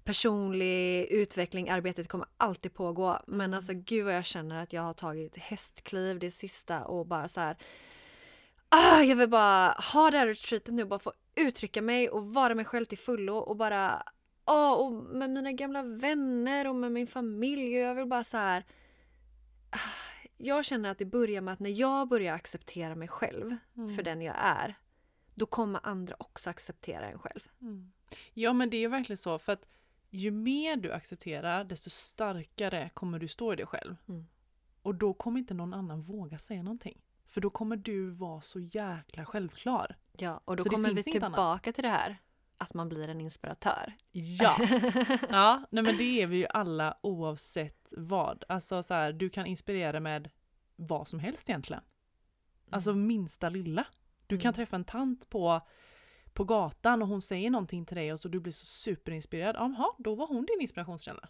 personlig 0.03 1.05
utveckling, 1.05 1.69
arbetet 1.69 2.07
kommer 2.07 2.27
alltid 2.37 2.73
pågå. 2.73 3.19
Men 3.27 3.53
alltså 3.53 3.73
gud 3.73 4.05
vad 4.05 4.15
jag 4.15 4.25
känner 4.25 4.63
att 4.63 4.73
jag 4.73 4.81
har 4.81 4.93
tagit 4.93 5.37
hästkliv 5.37 6.19
det 6.19 6.31
sista 6.31 6.85
och 6.85 7.05
bara 7.05 7.27
så 7.27 7.39
här 7.39 7.57
ah, 8.69 9.01
jag 9.01 9.15
vill 9.15 9.29
bara 9.29 9.71
ha 9.71 10.11
det 10.11 10.17
här 10.17 10.27
retreatet 10.27 10.73
nu 10.73 10.81
och 10.81 10.87
bara 10.89 10.99
få 10.99 11.13
uttrycka 11.35 11.81
mig 11.81 12.09
och 12.09 12.33
vara 12.33 12.55
mig 12.55 12.65
själv 12.65 12.85
till 12.85 12.97
fullo 12.97 13.35
och 13.35 13.55
bara 13.55 14.03
ah, 14.45 14.75
och 14.75 14.93
med 14.93 15.29
mina 15.29 15.51
gamla 15.51 15.83
vänner 15.83 16.67
och 16.67 16.75
med 16.75 16.91
min 16.91 17.07
familj 17.07 17.77
och 17.77 17.83
jag 17.83 17.95
vill 17.95 18.05
bara 18.05 18.23
så 18.23 18.37
här 18.37 18.65
ah, 19.69 19.77
jag 20.37 20.65
känner 20.65 20.91
att 20.91 20.97
det 20.97 21.05
börjar 21.05 21.41
med 21.41 21.53
att 21.53 21.59
när 21.59 21.69
jag 21.69 22.07
börjar 22.07 22.33
acceptera 22.35 22.95
mig 22.95 23.07
själv 23.07 23.55
Mm. 23.77 23.95
för 23.95 24.03
den 24.03 24.21
jag 24.21 24.35
är 24.39 24.75
då 25.35 25.45
kommer 25.45 25.79
andra 25.83 26.15
också 26.19 26.49
acceptera 26.49 27.09
en 27.09 27.19
själv. 27.19 27.39
Mm. 27.61 27.91
Ja 28.33 28.53
men 28.53 28.69
det 28.69 28.77
är 28.77 28.87
verkligen 28.87 29.17
så 29.17 29.39
för 29.39 29.51
att 29.53 29.65
ju 30.09 30.31
mer 30.31 30.75
du 30.75 30.91
accepterar 30.91 31.63
desto 31.63 31.89
starkare 31.89 32.89
kommer 32.93 33.19
du 33.19 33.27
stå 33.27 33.53
i 33.53 33.55
dig 33.55 33.65
själv. 33.65 33.95
Mm. 34.07 34.25
Och 34.81 34.95
då 34.95 35.13
kommer 35.13 35.39
inte 35.39 35.53
någon 35.53 35.73
annan 35.73 36.01
våga 36.01 36.37
säga 36.39 36.63
någonting. 36.63 37.01
För 37.35 37.41
då 37.41 37.49
kommer 37.49 37.75
du 37.77 38.09
vara 38.09 38.41
så 38.41 38.59
jäkla 38.59 39.25
självklar. 39.25 39.95
Ja, 40.17 40.41
och 40.45 40.55
då 40.55 40.63
Så 40.63 40.69
kommer 40.69 40.93
vi 40.93 41.03
tillbaka 41.03 41.73
till 41.73 41.83
det 41.83 41.89
här 41.89 42.17
att 42.57 42.73
man 42.73 42.89
blir 42.89 43.07
en 43.09 43.21
inspiratör. 43.21 43.93
Ja! 44.11 44.57
ja, 45.29 45.63
nej 45.69 45.83
men 45.83 45.97
det 45.97 46.21
är 46.21 46.27
vi 46.27 46.37
ju 46.37 46.45
alla 46.49 46.97
oavsett 47.03 47.87
vad. 47.97 48.43
Alltså 48.49 48.83
så 48.83 48.93
här, 48.93 49.13
du 49.13 49.29
kan 49.29 49.45
inspirera 49.45 49.99
med 49.99 50.29
vad 50.75 51.07
som 51.07 51.19
helst 51.19 51.49
egentligen. 51.49 51.83
Alltså 52.69 52.93
minsta 52.93 53.49
lilla. 53.49 53.87
Du 54.27 54.37
kan 54.37 54.49
Mm. 54.49 54.53
träffa 54.53 54.75
en 54.75 54.83
tant 54.85 55.29
på, 55.29 55.61
på 56.33 56.43
gatan 56.43 57.01
och 57.01 57.07
hon 57.07 57.21
säger 57.21 57.49
någonting 57.49 57.85
till 57.85 57.97
dig 57.97 58.13
och 58.13 58.19
så 58.19 58.27
du 58.27 58.39
blir 58.39 58.53
så 58.53 58.65
superinspirerad. 58.65 59.55
Jaha, 59.55 59.93
då 59.97 60.15
var 60.15 60.27
hon 60.27 60.45
din 60.45 60.61
inspirationskälla. 60.61 61.29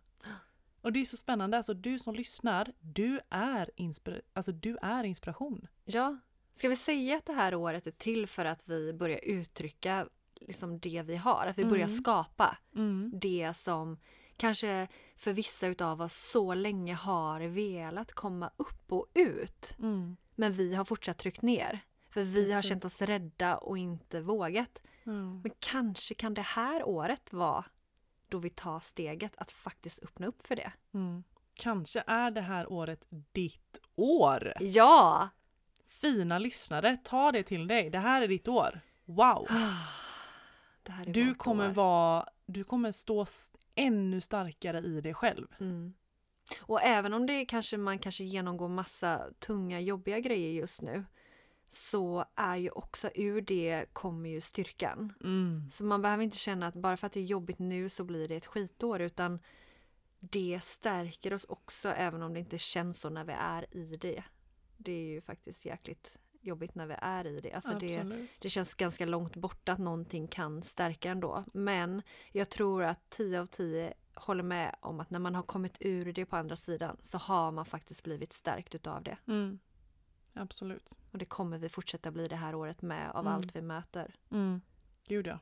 Och 0.86 0.94
det 0.94 1.02
är 1.02 1.06
så 1.06 1.18
spännande, 1.18 1.58
alltså 1.58 1.74
du 1.74 2.00
som 2.00 2.16
lyssnar, 2.16 2.74
du 2.80 3.20
är, 3.30 3.70
inspira- 3.78 4.22
alltså, 4.34 4.52
du 4.52 4.78
är 4.82 5.04
inspiration. 5.04 5.68
Ja, 5.86 6.18
ska 6.54 6.70
vi 6.70 6.76
säga 6.76 7.18
att 7.18 7.26
det 7.26 7.34
här 7.34 7.56
året 7.56 7.88
är 7.88 7.92
till 7.92 8.28
för 8.28 8.46
att 8.46 8.64
vi 8.68 8.94
börjar 8.94 9.20
uttrycka 9.24 10.08
liksom 10.40 10.80
det 10.80 11.02
vi 11.06 11.16
har? 11.16 11.48
Att 11.48 11.58
vi 11.58 11.66
börjar 11.66 11.86
Mm. 11.88 11.98
skapa 11.98 12.58
Mm. 12.76 13.12
det 13.14 13.54
som 13.58 13.98
kanske 14.38 14.88
för 15.16 15.34
vissa 15.34 15.68
utav 15.68 16.02
oss 16.02 16.30
så 16.32 16.54
länge 16.54 16.94
har 16.94 17.42
velat 17.42 18.14
komma 18.14 18.52
upp 18.58 18.92
och 18.92 19.06
ut. 19.14 19.76
Mm. 19.80 20.16
Men 20.36 20.54
vi 20.54 20.76
har 20.76 20.86
fortsatt 20.86 21.18
tryckt 21.18 21.42
ner. 21.42 21.80
För 22.10 22.24
vi 22.24 22.52
har 22.52 22.62
Precis. 22.62 22.70
känt 22.70 22.86
oss 22.86 23.02
rädda 23.02 23.58
och 23.58 23.78
inte 23.78 24.22
vågat. 24.22 24.82
Mm. 25.06 25.42
Men 25.42 25.52
kanske 25.60 26.14
kan 26.16 26.34
det 26.34 26.42
här 26.42 26.84
året 26.84 27.34
vara 27.34 27.66
då 28.30 28.38
vi 28.38 28.50
tar 28.50 28.80
steget 28.80 29.38
att 29.38 29.52
faktiskt 29.52 30.04
öppna 30.04 30.28
upp 30.28 30.48
för 30.48 30.56
det. 30.56 30.72
Mm. 30.94 31.24
Kanske 31.54 32.04
är 32.08 32.32
det 32.32 32.42
här 32.42 32.72
året 32.72 33.08
ditt 33.32 33.78
år. 33.96 34.54
Ja! 34.60 35.30
Fina 35.86 36.40
lyssnare, 36.40 36.98
ta 37.04 37.32
det 37.32 37.44
till 37.44 37.68
dig. 37.68 37.90
Det 37.90 38.00
här 38.00 38.22
är 38.22 38.28
ditt 38.28 38.48
år. 38.48 38.80
Wow! 39.06 39.48
Det 40.84 40.92
här 40.92 41.10
är 41.10 41.14
Du 41.14 41.36
kommer 41.36 41.70
år. 41.70 41.74
vara, 41.74 42.30
du 42.46 42.64
kommer 42.64 42.92
stå 42.92 43.26
ännu 43.76 44.22
starkare 44.22 44.80
i 44.80 45.02
dig 45.02 45.14
själv. 45.14 45.48
Mm. 45.60 45.94
Och 46.60 46.82
även 46.82 47.14
om 47.14 47.26
det 47.26 47.46
kanske 47.46 47.78
man 47.78 48.00
kanske 48.00 48.24
genomgår 48.24 48.68
massa 48.68 49.26
tunga 49.40 49.80
jobbiga 49.80 50.20
grejer 50.20 50.52
just 50.52 50.82
nu 50.82 51.06
så 51.76 52.26
är 52.36 52.56
ju 52.56 52.70
också 52.70 53.10
ur 53.16 53.42
det 53.42 53.86
kommer 53.94 54.30
ju 54.30 54.42
styrkan. 54.42 55.14
Mm. 55.24 55.70
Så 55.72 55.84
man 55.84 56.02
behöver 56.02 56.24
inte 56.24 56.38
känna 56.38 56.68
att 56.68 56.74
bara 56.74 56.98
för 56.98 57.08
att 57.08 57.14
det 57.14 57.20
är 57.20 57.24
jobbigt 57.24 57.60
nu 57.60 57.90
så 57.90 58.04
blir 58.04 58.28
det 58.28 58.36
ett 58.36 58.46
skitår 58.46 59.02
utan 59.02 59.40
det 60.20 60.60
stärker 60.64 61.34
oss 61.34 61.44
också 61.44 61.90
även 61.90 62.22
om 62.22 62.34
det 62.34 62.40
inte 62.40 62.58
känns 62.58 63.00
så 63.00 63.10
när 63.10 63.24
vi 63.24 63.34
är 63.34 63.78
i 63.78 63.98
det. 63.98 64.24
Det 64.78 64.92
är 64.92 65.06
ju 65.06 65.22
faktiskt 65.22 65.66
jäkligt 65.66 66.20
jobbigt 66.42 66.76
när 66.76 66.88
vi 66.88 66.96
är 66.98 67.28
i 67.28 67.40
det. 67.40 67.54
Alltså 67.54 67.80
det, 67.80 68.28
det 68.40 68.50
känns 68.50 68.76
ganska 68.76 69.06
långt 69.06 69.36
borta 69.36 69.72
att 69.72 69.80
någonting 69.80 70.28
kan 70.28 70.64
stärka 70.64 71.12
ändå. 71.12 71.44
Men 71.54 72.02
jag 72.32 72.50
tror 72.50 72.84
att 72.84 73.10
10 73.10 73.42
av 73.42 73.46
10 73.46 73.94
håller 74.14 74.44
med 74.44 74.76
om 74.80 75.00
att 75.00 75.10
när 75.10 75.20
man 75.20 75.36
har 75.36 75.44
kommit 75.44 75.78
ur 75.80 76.14
det 76.14 76.26
på 76.26 76.36
andra 76.36 76.56
sidan 76.56 76.98
så 77.02 77.18
har 77.18 77.52
man 77.52 77.66
faktiskt 77.66 78.04
blivit 78.04 78.34
stärkt 78.34 78.76
utav 78.76 79.04
det. 79.04 79.18
Mm. 79.28 79.60
Absolut. 80.36 80.94
Och 81.12 81.18
det 81.18 81.26
kommer 81.26 81.58
vi 81.58 81.70
fortsätta 81.70 82.12
bli 82.12 82.28
det 82.28 82.36
här 82.36 82.56
året 82.56 82.82
med 82.82 83.12
av 83.12 83.20
Mm. 83.26 83.34
allt 83.34 83.56
vi 83.56 83.62
möter. 83.62 84.16
Mm. 84.32 84.62
Gud 85.08 85.28
ja. 85.28 85.40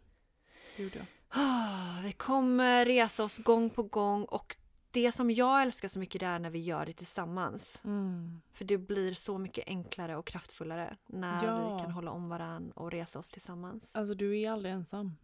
Gud 0.78 0.96
ja. 0.96 1.02
Ah, 1.30 2.02
Vi 2.04 2.12
kommer 2.12 2.86
resa 2.86 3.24
oss 3.24 3.38
gång 3.38 3.70
på 3.70 3.84
gång 3.84 4.24
och 4.26 4.58
det 4.92 5.12
som 5.12 5.32
jag 5.32 5.62
älskar 5.62 5.88
så 5.88 6.00
mycket 6.00 6.20
det 6.20 6.26
är 6.26 6.40
när 6.40 6.50
vi 6.50 6.60
gör 6.60 6.86
det 6.86 6.94
tillsammans. 6.94 7.82
Mm. 7.86 8.42
För 8.54 8.66
det 8.66 8.78
blir 8.78 9.14
så 9.14 9.38
mycket 9.38 9.68
enklare 9.68 10.16
och 10.16 10.26
kraftfullare 10.28 10.98
när 11.06 11.46
Ja. 11.46 11.76
vi 11.78 11.82
kan 11.84 11.92
hålla 11.92 12.12
om 12.12 12.30
varann 12.30 12.72
och 12.72 12.92
resa 12.92 13.20
oss 13.20 13.30
tillsammans. 13.30 13.96
Alltså 13.96 14.14
du 14.14 14.40
är 14.40 14.52
aldrig 14.52 14.74
ensam. 14.74 15.18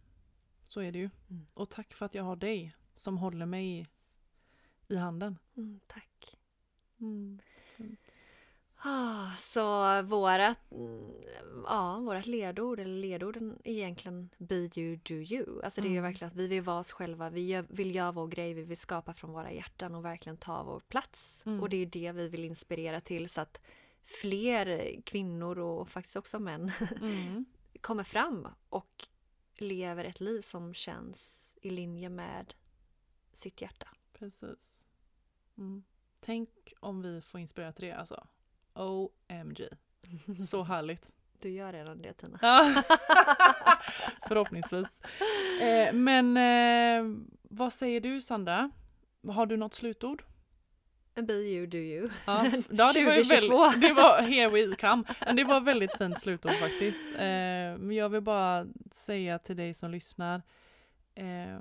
Så 0.66 0.80
är 0.80 0.92
det 0.92 0.98
ju. 0.98 1.10
Mm. 1.30 1.46
Och 1.54 1.70
tack 1.70 1.94
för 1.94 2.06
att 2.06 2.14
jag 2.14 2.24
har 2.24 2.36
dig 2.36 2.76
som 2.94 3.18
håller 3.18 3.46
mig 3.46 3.86
i 4.88 4.96
handen. 4.96 5.38
Mm, 5.56 5.80
tack. 5.86 6.36
Ah, 8.82 9.30
så 9.38 10.02
vårat, 10.02 10.58
ja, 11.66 11.98
vårat 11.98 12.26
ledord, 12.26 12.80
eller 12.80 12.94
ledorden 12.94 13.58
egentligen 13.64 14.30
Be 14.38 14.70
you, 14.74 14.96
do 14.96 15.14
you. 15.14 15.62
Alltså 15.64 15.80
det 15.80 15.86
är 15.86 15.90
ju 15.90 15.96
Mm. 15.98 16.10
verkligen 16.10 16.30
att 16.30 16.36
vi 16.36 16.48
vill 16.48 16.62
vara 16.62 16.78
oss 16.80 16.92
själva, 16.92 17.30
vi 17.30 17.46
gör, 17.46 17.64
vill 17.68 17.94
göra 17.94 18.12
vår 18.12 18.26
grej, 18.26 18.54
vi 18.54 18.62
vill 18.62 18.76
skapa 18.76 19.14
från 19.14 19.32
våra 19.32 19.52
hjärtan 19.52 19.94
och 19.94 20.04
verkligen 20.04 20.36
ta 20.36 20.62
vår 20.62 20.80
plats. 20.80 21.42
Mm. 21.46 21.60
Och 21.60 21.68
det 21.68 21.76
är 21.76 21.86
det 21.86 22.12
vi 22.12 22.28
vill 22.28 22.44
inspirera 22.44 23.00
till 23.00 23.28
så 23.28 23.40
att 23.40 23.60
fler 24.20 24.96
kvinnor 25.02 25.58
och 25.58 25.88
faktiskt 25.88 26.16
också 26.16 26.38
män 26.38 26.72
Mm. 27.00 27.44
kommer 27.80 28.04
fram 28.04 28.48
och 28.68 29.06
lever 29.54 30.04
ett 30.04 30.20
liv 30.20 30.40
som 30.40 30.74
känns 30.74 31.52
i 31.62 31.70
linje 31.70 32.08
med 32.08 32.54
sitt 33.32 33.60
hjärta. 33.62 33.88
Precis. 34.12 34.86
Mm. 35.58 35.82
Tänk 36.20 36.48
om 36.80 37.02
vi 37.02 37.20
får 37.20 37.40
inspirera 37.40 37.72
till 37.72 37.84
det 37.84 37.92
alltså. 37.92 38.26
OMG. 38.74 39.68
Så 40.48 40.62
härligt. 40.62 41.10
Du 41.38 41.50
gör 41.50 41.72
redan 41.72 42.02
det 42.02 42.12
Tina. 42.12 42.38
Förhoppningsvis. 44.28 45.00
Eh, 45.62 45.94
men 45.94 46.36
eh, 46.36 47.22
vad 47.42 47.72
säger 47.72 48.00
du 48.00 48.20
Sandra? 48.20 48.70
Har 49.28 49.46
du 49.46 49.56
något 49.56 49.74
slutord? 49.74 50.22
Be 51.14 51.32
you, 51.32 51.66
do 51.66 51.78
you. 51.78 52.08
Ja, 52.26 52.44
ja, 52.70 52.92
det, 52.92 53.04
var 53.04 53.14
ju 53.14 53.24
2022. 53.24 53.62
väldigt, 53.62 53.80
det 53.80 53.92
var 53.92 54.22
here 54.22 54.48
we 54.48 54.76
come. 54.76 55.04
Men 55.26 55.36
det 55.36 55.44
var 55.44 55.60
väldigt 55.60 55.96
fint 55.98 56.20
slutord 56.20 56.52
faktiskt. 56.52 57.14
Eh, 57.14 57.20
men 57.78 57.92
jag 57.92 58.08
vill 58.08 58.20
bara 58.20 58.66
säga 58.92 59.38
till 59.38 59.56
dig 59.56 59.74
som 59.74 59.90
lyssnar. 59.90 60.42
Eh, 61.14 61.58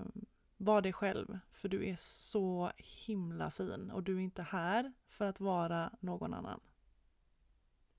var 0.58 0.82
dig 0.82 0.94
själv. 0.94 1.40
För 1.52 1.70
du 1.70 1.90
är 1.90 1.96
så 2.00 2.72
himla 2.78 3.52
fin. 3.52 3.92
Och 3.92 4.04
du 4.04 4.16
är 4.16 4.20
inte 4.20 4.42
här 4.42 4.94
för 5.08 5.26
att 5.26 5.40
vara 5.40 5.92
någon 6.00 6.34
annan. 6.34 6.60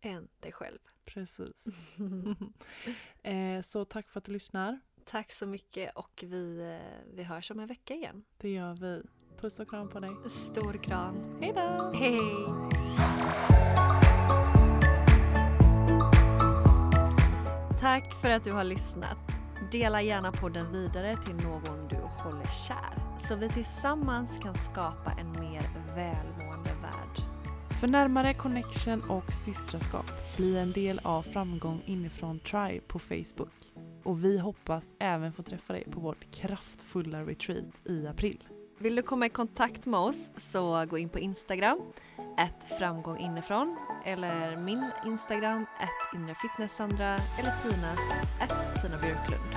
Än 0.02 0.28
dig 0.40 0.52
själv. 0.52 0.78
Precis. 1.04 1.66
eh, 3.22 3.60
så 3.62 3.84
tack 3.84 4.08
för 4.08 4.18
att 4.18 4.24
du 4.24 4.32
lyssnar. 4.32 4.80
Tack 5.04 5.32
så 5.32 5.46
mycket 5.46 5.96
och 5.96 6.24
vi, 6.26 6.60
eh, 6.60 7.14
vi 7.14 7.22
hörs 7.22 7.50
om 7.50 7.60
en 7.60 7.66
vecka 7.66 7.94
igen. 7.94 8.24
Det 8.36 8.50
gör 8.50 8.74
vi. 8.74 9.02
Puss 9.40 9.60
och 9.60 9.70
kram 9.70 9.88
på 9.88 10.00
dig. 10.00 10.10
Stor 10.26 10.82
kram. 10.82 11.38
Hej 11.40 11.52
då! 11.52 11.92
Hej! 11.94 12.20
Tack 17.80 18.14
för 18.22 18.30
att 18.30 18.44
du 18.44 18.52
har 18.52 18.64
lyssnat. 18.64 19.18
Dela 19.72 20.02
gärna 20.02 20.32
podden 20.32 20.72
vidare 20.72 21.16
till 21.16 21.34
någon 21.34 21.88
du 21.88 21.96
håller 21.96 22.66
kär 22.66 23.18
så 23.18 23.36
vi 23.36 23.48
tillsammans 23.48 24.38
kan 24.38 24.54
skapa 24.54 25.12
en 25.18 25.32
mer 25.32 25.62
värld. 25.94 26.39
För 27.81 27.87
närmare 27.87 28.35
connection 28.35 29.03
och 29.11 29.33
systraskap, 29.33 30.12
bli 30.37 30.59
en 30.59 30.73
del 30.73 31.01
av 31.05 31.23
Framgång 31.23 31.83
inifrån 31.87 32.38
Tribe 32.38 32.81
på 32.87 32.99
Facebook. 32.99 33.73
Och 34.03 34.25
vi 34.25 34.38
hoppas 34.38 34.93
även 34.99 35.33
få 35.33 35.43
träffa 35.43 35.73
dig 35.73 35.85
på 35.90 36.01
vårt 36.01 36.31
kraftfulla 36.35 37.23
retreat 37.23 37.88
i 37.88 38.07
april. 38.07 38.45
Vill 38.79 38.97
du 38.97 39.03
komma 39.03 39.27
i 39.27 39.29
kontakt 39.29 39.87
med 39.87 40.01
oss 40.01 40.31
så 40.37 40.87
gå 40.90 40.99
in 40.99 41.09
på 41.09 41.19
Instagram, 41.19 41.81
ett 42.38 42.79
framgång 42.79 43.19
inifrån 43.19 43.77
eller 44.05 44.57
min 44.57 44.90
Instagram, 45.07 45.62
ett 45.62 46.14
inrefitnesssandra 46.14 47.14
eller 47.14 47.55
Tinas, 47.62 47.99
ett 48.40 48.83
Tina 48.83 48.99
Björklund. 48.99 49.57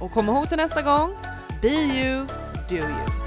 Och 0.00 0.10
kom 0.10 0.28
ihåg 0.28 0.48
till 0.48 0.56
nästa 0.56 0.82
gång, 0.82 1.14
be 1.62 1.68
you, 1.68 2.26
do 2.68 2.76
you. 2.76 3.17